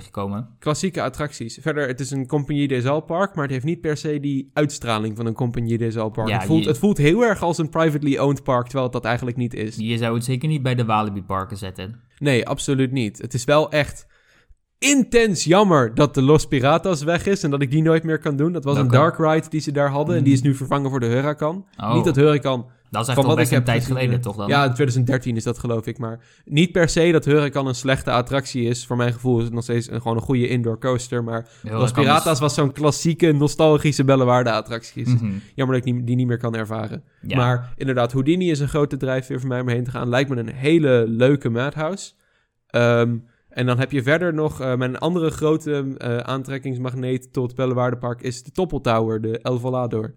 [0.60, 1.58] Klassieke attracties.
[1.62, 4.50] Verder, het is een Compagnie des Alpes park, maar het heeft niet per se die
[4.54, 6.28] uitstraling van een Compagnie des Alpes park.
[6.30, 8.94] Ja, het, voelt, je- het voelt heel erg als een privately owned park, terwijl het
[8.94, 9.76] dat eigenlijk niet is.
[9.76, 12.00] Je zou het zeker niet bij de Walibi parken zetten.
[12.20, 13.18] Nee, absoluut niet.
[13.18, 14.08] Het is wel echt
[14.78, 18.36] intens jammer dat de Los Piratas weg is en dat ik die nooit meer kan
[18.36, 18.52] doen.
[18.52, 18.96] Dat was Welke?
[18.96, 21.66] een dark ride die ze daar hadden en die is nu vervangen voor de Huracan.
[21.78, 24.48] Oh, Niet dat Huracan dat is echt al best een tijd gezien, geleden, toch dan?
[24.48, 25.98] Ja, in 2013 is dat geloof ik.
[25.98, 28.86] Maar niet per se dat Huracan een slechte attractie is.
[28.86, 31.24] Voor mijn gevoel is het nog steeds een, gewoon een goede indoor coaster.
[31.24, 31.92] Maar Los.
[31.92, 35.10] Piratas was zo'n klassieke, nostalgische Bellewaarde attractie.
[35.10, 35.32] Mhm.
[35.56, 37.04] Jammer dat ik die, die niet meer kan ervaren.
[37.22, 37.38] Ja.
[37.38, 40.10] Maar inderdaad, Houdini is een grote drijfveer voor mij om heen te gaan.
[40.10, 42.12] Lijkt me een hele leuke Madhouse.
[42.68, 43.18] Ehm,
[43.50, 44.62] en dan heb je verder nog...
[44.62, 50.14] eh, mijn andere grote eh, aantrekkingsmagneet tot Bellewaardepark is de Toppel Tower, de El Volador.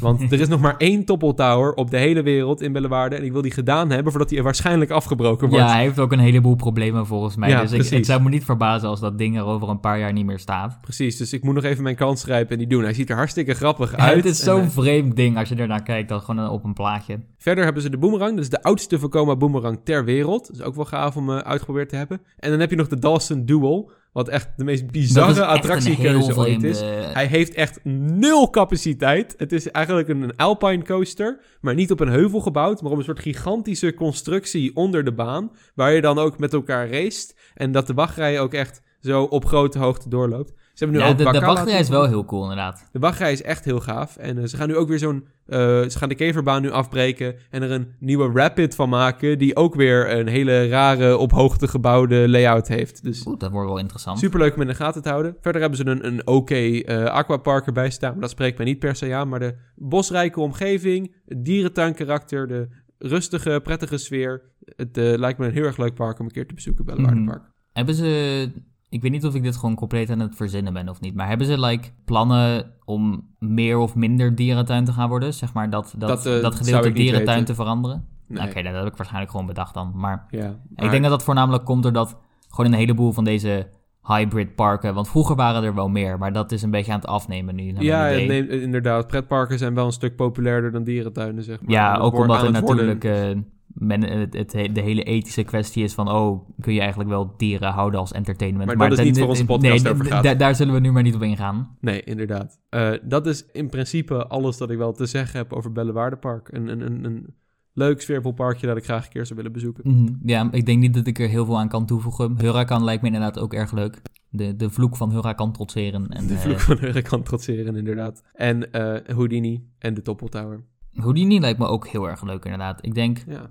[0.00, 3.16] Want er is nog maar één toppeltower op de hele wereld in Bellewaarde.
[3.16, 5.64] En ik wil die gedaan hebben voordat die waarschijnlijk afgebroken wordt.
[5.64, 7.48] Ja, hij heeft ook een heleboel problemen volgens mij.
[7.48, 9.98] Ja, dus ik, het zou me niet verbazen als dat ding er over een paar
[9.98, 10.78] jaar niet meer staat.
[10.80, 12.82] Precies, dus ik moet nog even mijn kans grijpen en die doen.
[12.82, 14.16] Hij ziet er hartstikke grappig Ja, uit.
[14.16, 17.20] het is zo'n eh, vreemd ding als je ernaar kijkt, dan gewoon op een plaatje.
[17.38, 18.30] verder hebben ze de boomerang.
[18.34, 20.46] Dat is de oudste Vekoma boomerang ter wereld.
[20.46, 22.20] Dat is ook wel gaaf om eh, uitgeprobeerd te hebben.
[22.38, 23.90] En dan heb je nog de Dawson Duel.
[24.18, 26.80] Wat echt de meest bizarre attractiekeuze ooit is.
[27.12, 29.34] Hij heeft echt nul capaciteit.
[29.36, 32.98] Het is eigenlijk een, een alpine coaster, maar niet op een heuvel gebouwd, maar op
[32.98, 37.72] een soort gigantische constructie onder de baan, waar je dan ook met elkaar raced en
[37.72, 40.52] dat de wachtrij ook echt zo op grote hoogte doorloopt.
[40.78, 42.88] Ze hebben nu Ja, ook de, wachtrij is wel heel cool inderdaad.
[42.92, 44.16] De wachtrij is echt heel gaaf.
[44.16, 45.24] En eh, ze gaan nu ook weer zo'n...
[45.46, 49.38] eh, ze gaan de keverbaan nu afbreken en er een nieuwe rapid van maken...
[49.38, 53.02] die ook weer een hele rare, op hoogte gebouwde layout heeft.
[53.02, 54.18] Dus Oeh, dat wordt wel interessant.
[54.18, 55.36] superleuk om in de gaten te houden.
[55.40, 58.12] Verder hebben ze een, een oké eh, aquapark erbij staan.
[58.12, 59.28] Maar dat spreekt mij niet per se aan.
[59.28, 62.46] Maar de bosrijke omgeving, het dierentuinkarakter...
[62.48, 62.68] de
[62.98, 64.42] rustige, prettige sfeer.
[64.76, 67.24] Het lijkt me een heel erg leuk park om een keer te bezoeken bij Mhm.
[67.24, 67.42] Park.
[67.72, 68.50] Hebben ze...
[68.90, 71.14] Ik weet niet of ik dit gewoon compleet aan het verzinnen ben of niet.
[71.14, 75.34] Maar hebben ze like, plannen om meer of minder dierentuin te gaan worden?
[75.34, 77.44] Zeg maar dat, dat, Dat, dat, eh, gedeelte dierentuin weten.
[77.44, 78.04] te veranderen?
[78.26, 78.48] Nee.
[78.48, 79.92] Oké, dat heb ik waarschijnlijk gewoon bedacht dan.
[79.94, 82.18] Maar Ja, ik denk dat dat voornamelijk komt doordat
[82.48, 83.68] gewoon een heleboel van deze
[84.02, 84.94] hybrid parken...
[84.94, 87.74] Want vroeger waren er wel meer, maar dat is een beetje aan het afnemen nu.
[87.78, 89.06] Ja, nee, inderdaad.
[89.06, 91.70] Pretparken zijn wel een stuk populairder dan dierentuinen, zeg maar.
[91.70, 93.30] Ja, ook omdat er natuurlijk eh,
[93.74, 96.08] men, het, het, de hele ethische kwestie is van...
[96.10, 98.74] oh, kun je eigenlijk wel dieren houden als entertainment?
[98.76, 100.22] Maar dat is niet waar onze podcast over gaat.
[100.22, 101.76] da- daar zullen we nu maar niet op ingaan.
[101.80, 102.60] Nee, inderdaad.
[102.68, 106.48] Eh, dat is in principe alles dat ik wel te zeggen heb over Bellewaardepark.
[106.52, 107.34] Een, een, een, een
[107.72, 109.90] leuk, sfeervol parkje dat ik graag een keer zou willen bezoeken.
[109.94, 110.12] Mhm.
[110.22, 112.38] Ja, ik denk niet dat ik er heel veel aan kan toevoegen.
[112.40, 114.02] Huracan lijkt me inderdaad ook erg leuk.
[114.30, 116.08] De, de vloek van Huracan trotseren.
[116.08, 118.22] En, De eh, vloek van Hurricane trotseren, inderdaad.
[118.32, 120.64] En eh, Houdini en de Toppel Tower.
[120.94, 122.84] Houdini lijkt me ook heel erg leuk inderdaad.
[122.86, 123.50] Ik denk, Ja.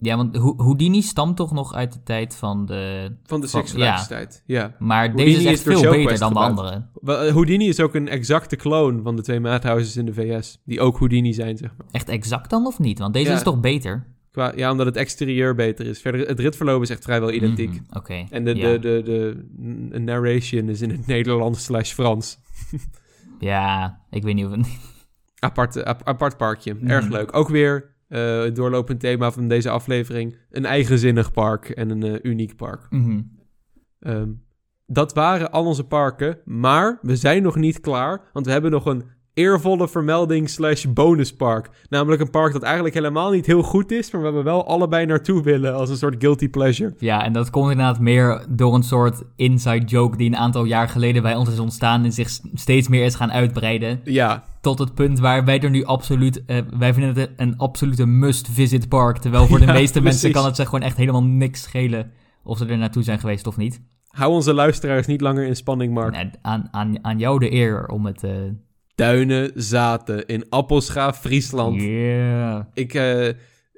[0.00, 3.12] Ja, want Ho- Houdini stamt toch nog uit de tijd van de...
[3.24, 4.42] Van de Van- Six Flags tijd.
[4.46, 4.74] Ja.
[4.78, 6.86] Maar Houdini deze is echt veel ShowQuest beter dan de andere.
[7.04, 10.60] Eh, Houdini is ook een exacte clone van de twee Madhouses in de VS.
[10.64, 11.86] Die ook Houdini zijn, zeg maar.
[11.90, 12.98] Echt exact dan of niet?
[12.98, 13.36] Want deze Ja.
[13.36, 14.06] is toch beter?
[14.30, 16.00] Qua, ja, omdat het exterieur beter is.
[16.00, 17.70] Verder, het ritverloop is echt vrijwel identiek.
[17.70, 18.26] Mhm, Oké.
[18.30, 18.72] En de, ja.
[18.72, 19.46] de, de,
[19.90, 22.38] de narration is in het Nederlands slash Frans.
[23.40, 24.52] Ja, ik weet niet of...
[25.38, 26.74] Apart, ap- apart parkje.
[26.74, 26.90] Mhm.
[26.90, 27.36] Erg leuk.
[27.36, 30.36] Ook weer eh, het doorlopend thema van deze aflevering.
[30.50, 32.86] Een eigenzinnig park en een eh, uniek park.
[32.90, 33.20] Mhm.
[34.00, 34.30] Ehm,
[34.86, 36.38] dat waren al onze parken.
[36.44, 38.30] Maar we zijn nog niet klaar.
[38.32, 39.04] Want we hebben nog een
[39.34, 41.70] eervolle vermelding slash bonuspark.
[41.88, 44.10] Namelijk een park dat eigenlijk helemaal niet heel goed is.
[44.10, 46.94] Maar waar we wel allebei naartoe willen als een soort guilty pleasure.
[46.98, 50.88] Ja, en dat komt inderdaad meer door een soort inside joke die een aantal jaar
[50.88, 54.00] geleden bij ons is ontstaan en zich steeds meer is gaan uitbreiden.
[54.04, 58.06] Ja, Tot het punt waar wij er nu absoluut, eh, wij vinden het een absolute
[58.06, 59.18] must-visit park.
[59.18, 62.10] Terwijl voor de Ja, meeste mensen kan het zich gewoon echt helemaal niks schelen
[62.44, 63.80] of ze er naartoe zijn geweest of niet.
[64.08, 66.14] hou onze luisteraars niet langer in spanning, Mark.
[66.14, 68.24] En aan, aan, aan jou de eer om het...
[68.24, 68.30] eh
[69.00, 71.80] Duinen zaten in Appelscha, Friesland.
[71.80, 72.64] yeah.
[72.74, 73.28] Ik, eh,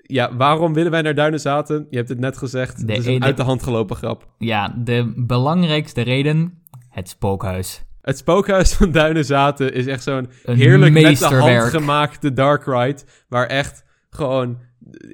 [0.03, 1.87] ja, waarom willen wij naar Duinenzaten?
[1.91, 2.87] Je hebt het net gezegd.
[2.87, 4.29] De het is een uit de hand gelopen grap.
[4.39, 7.85] Ja, de belangrijkste reden, het spookhuis.
[8.01, 13.01] Het spookhuis van Duinenzaten is echt zo'n heerlijk met de hand gemaakte dark ride.
[13.29, 14.59] Waar echt gewoon...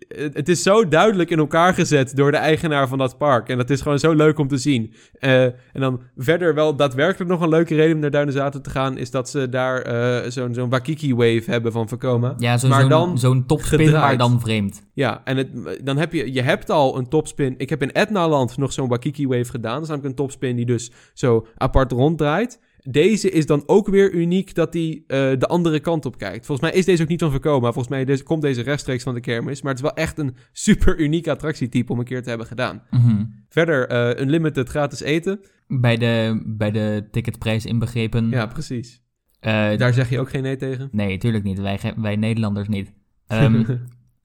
[0.08, 3.48] Het is zo duidelijk in elkaar gezet door de eigenaar van dat park.
[3.48, 4.94] En dat is gewoon zo leuk om te zien.
[5.12, 8.98] Eh, en dan verder wel daadwerkelijk nog een leuke reden om naar Duinenzaten te gaan...
[8.98, 12.34] is dat ze daar eh, zo'n zo'n Wakiki-wave hebben van Vekoma.
[12.36, 14.18] Ja, zo, zo'n, dan zo'n topspin, gedraaid.
[14.18, 14.82] maar dan vreemd.
[14.92, 15.48] Ja, en het,
[15.82, 17.54] dan heb je, je hebt al een topspin.
[17.56, 19.72] Ik heb in Etnaland nog zo'n Wakiki Wave gedaan.
[19.72, 22.60] Dat is namelijk een topspin die dus zo apart ronddraait.
[22.90, 26.46] Deze is dan ook weer uniek dat die eh, de andere kant op kijkt.
[26.46, 27.72] Volgens mij is deze ook niet van voorkomen.
[27.72, 29.62] Volgens mij deze, komt deze rechtstreeks van de kermis.
[29.62, 32.82] Maar het is wel echt een super uniek attractietype om een keer te hebben gedaan.
[32.90, 33.24] Mhm.
[33.48, 35.40] Verder, eh unlimited gratis eten.
[35.66, 38.30] Bij de, bij de ticketprijs inbegrepen.
[38.30, 39.02] Ja, precies.
[39.40, 40.88] Eh, Daar zeg je ook geen nee tegen.
[40.92, 41.60] Nee, tuurlijk niet.
[41.60, 42.92] Wij, wij Nederlanders niet.
[43.26, 43.64] Ehm,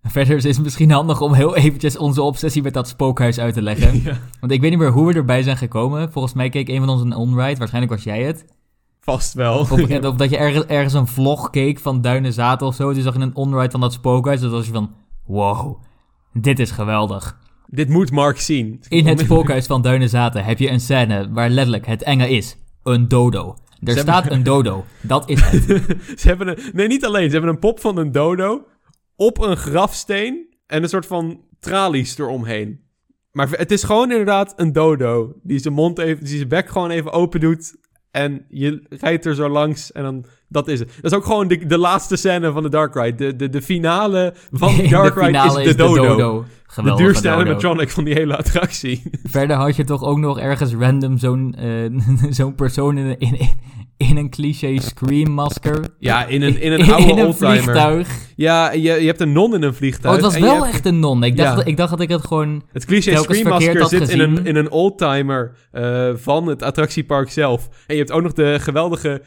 [0.02, 3.62] verder is het misschien handig om heel eventjes onze obsessie met dat spookhuis uit te
[3.62, 4.02] leggen.
[4.04, 6.12] ja, Want ik weet niet meer hoe we erbij zijn gekomen.
[6.12, 7.58] Volgens mij keek een van ons een onride.
[7.58, 8.46] Waarschijnlijk was jij het.
[9.04, 9.60] Vast wel.
[9.60, 12.94] Of, of dat je ergens, ergens een vlog keek van Duinenzaten of zo.
[12.94, 14.40] Toen zag je een onride van dat spookhuis.
[14.40, 14.92] Dus was je van,
[15.26, 15.84] wow,
[16.34, 17.38] dit is geweldig.
[17.68, 18.82] Dit moet Mark zien.
[18.88, 22.58] In het spookhuis van Duinenzaten heb je een scène waar letterlijk het enge is.
[22.84, 23.56] Een dodo.
[23.84, 24.86] Er Ze staat hebben- een dodo.
[25.02, 25.64] Dat is het.
[26.20, 27.26] Ze hebben een, nee, niet alleen.
[27.26, 28.66] Ze hebben een pop van een dodo
[29.16, 32.80] op een grafsteen en een soort van tralies eromheen.
[33.32, 36.90] Maar het is gewoon inderdaad een dodo die zijn mond even, die zijn bek gewoon
[36.90, 37.76] even open doet
[38.14, 40.90] en je rijdt er zo langs en dan Dat is het.
[41.02, 43.16] Dat is ook gewoon de, de laatste scène van de Dark Ride.
[43.16, 46.46] De, de, de finale van De Dark Ride finale is de dodo.
[46.76, 47.40] De de duurste dodo.
[47.40, 49.04] animatronic van die hele attractie.
[49.24, 53.38] Verder had je toch ook nog ergens random zo'n eh, zo'n persoon in, een- in,
[53.98, 55.80] in een cliché Scream-masker.
[56.00, 57.52] Ja, in een, in een oude in een oldtimer.
[57.62, 58.10] vliegtuig.
[58.36, 60.16] Ja, je, je hebt een non in een Oh, vliegtuig.
[60.16, 61.24] het was wel hebt- echt een non.
[61.24, 61.66] Ik dacht, Ja.
[61.66, 62.64] ik dacht dat ik het gewoon...
[62.72, 67.30] Het cliché Scream Masker had zit in een, in een oldtimer eh, van het attractiepark
[67.32, 67.68] zelf.
[67.88, 69.22] En je hebt ook nog de geweldige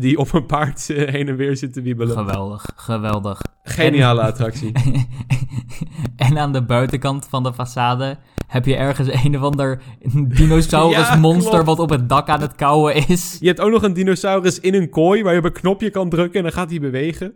[0.00, 2.16] die op een paard heen en weer zit te wiebelen.
[2.16, 3.40] Geweldig, geweldig.
[3.62, 4.72] Geniale attractie.
[6.16, 9.82] en aan de buitenkant van de façade heb je ergens een of ander
[10.12, 11.08] dinosaurus
[11.52, 13.36] Ja, wat op het dak aan het kauwen is.
[13.40, 16.08] Je hebt ook nog een dinosaurus in een kooi waar je op een knopje kan
[16.08, 17.26] drukken en dan gaat hij bewegen.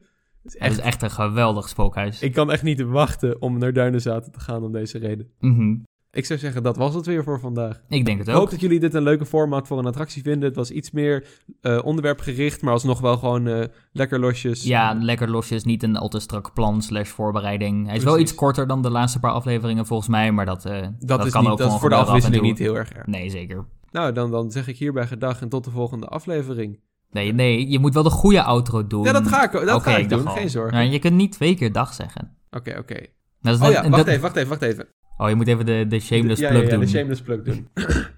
[0.42, 2.20] Het is echt, is echt een geweldig spookhuis.
[2.20, 5.30] ik kan echt niet wachten om naar Duinenzaten te gaan om deze reden.
[5.40, 5.74] Mhm.
[6.14, 7.80] Ik zou zeggen, dat was het weer voor vandaag.
[7.88, 8.50] Ik denk het Ik hoop ook.
[8.50, 10.48] dat jullie dit een leuke format voor een attractie vinden.
[10.48, 11.26] Het was iets meer
[11.60, 14.62] eh, onderwerpgericht, maar alsnog wel gewoon eh, lekker losjes.
[14.62, 17.86] Ja, lekker losjes, niet een al te strak plan slash voorbereiding.
[17.86, 20.86] Hij is wel iets korter dan de laatste paar afleveringen volgens mij, maar dat, eh,
[20.98, 23.06] dat, is kan niet, ook dat is voor de af afwisseling niet heel erg erg.
[23.06, 23.64] Nee, zeker.
[23.90, 26.80] Nou, dan, dan zeg ik hierbij gedag en tot de volgende aflevering.
[27.10, 29.04] Nee, nee, je moet wel de goede outro doen.
[29.04, 30.84] Ja, dat ga ik, dat ga ik doen, geen zorgen.
[30.84, 32.36] Ja, je kunt niet twee keer dag zeggen.
[32.50, 32.94] Oké, oké.
[32.94, 34.86] Oh ja, wacht dat- even, wacht even, wacht even.
[35.16, 36.84] Oh, je moet even de, de shameless ja, plug ja, ja, doen.
[36.84, 37.68] de shameless plug doen.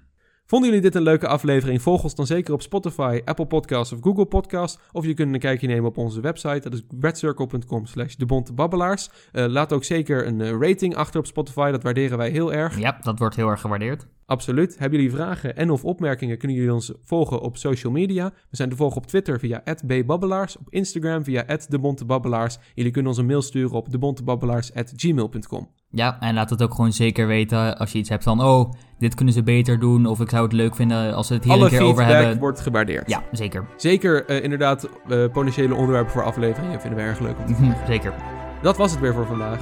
[0.47, 1.81] Vonden jullie dit een leuke aflevering?
[1.81, 4.79] Volg ons dan zeker op Spotify, Apple Podcasts of Google Podcasts.
[4.91, 6.69] Of je kunt een kijkje nemen op onze website.
[6.69, 9.09] Dat is redcircle.com slash debontebabbelaars.
[9.31, 11.71] Eh, laat ook zeker een eh, rating achter op Spotify.
[11.71, 12.79] Dat waarderen wij heel erg.
[12.79, 14.07] Ja, dat wordt heel erg gewaardeerd.
[14.25, 14.77] Absoluut.
[14.77, 18.33] Hebben jullie vragen en of opmerkingen, kunnen jullie ons volgen op social media.
[18.49, 22.57] We zijn te volgen op Twitter via @bbabbelaars, op Instagram via @debontebabbelaars.
[22.73, 25.69] Jullie kunnen ons een mail sturen op debontebabbelaars@gmail.com.
[25.97, 28.43] Ja, en laat het ook gewoon zeker weten als je iets hebt van...
[28.43, 30.05] Oh, dit kunnen ze beter doen.
[30.05, 32.39] Of ik zou het leuk vinden als ze het hier Alle een keer over hebben.
[32.39, 33.09] wordt gewaardeerd.
[33.09, 33.65] Ja, zeker.
[33.77, 37.71] Zeker eh, inderdaad eh, potentiële onderwerpen voor afleveringen vinden we erg leuk om te Mhm,
[37.87, 38.13] zeker.
[38.61, 39.59] Dat was het weer voor vandaag.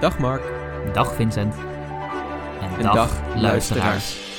[0.00, 0.42] Dag Mark
[0.92, 1.54] Dag Vincent.
[2.60, 3.42] En, en dag, dag luisteraars.
[3.42, 4.35] luisteraars.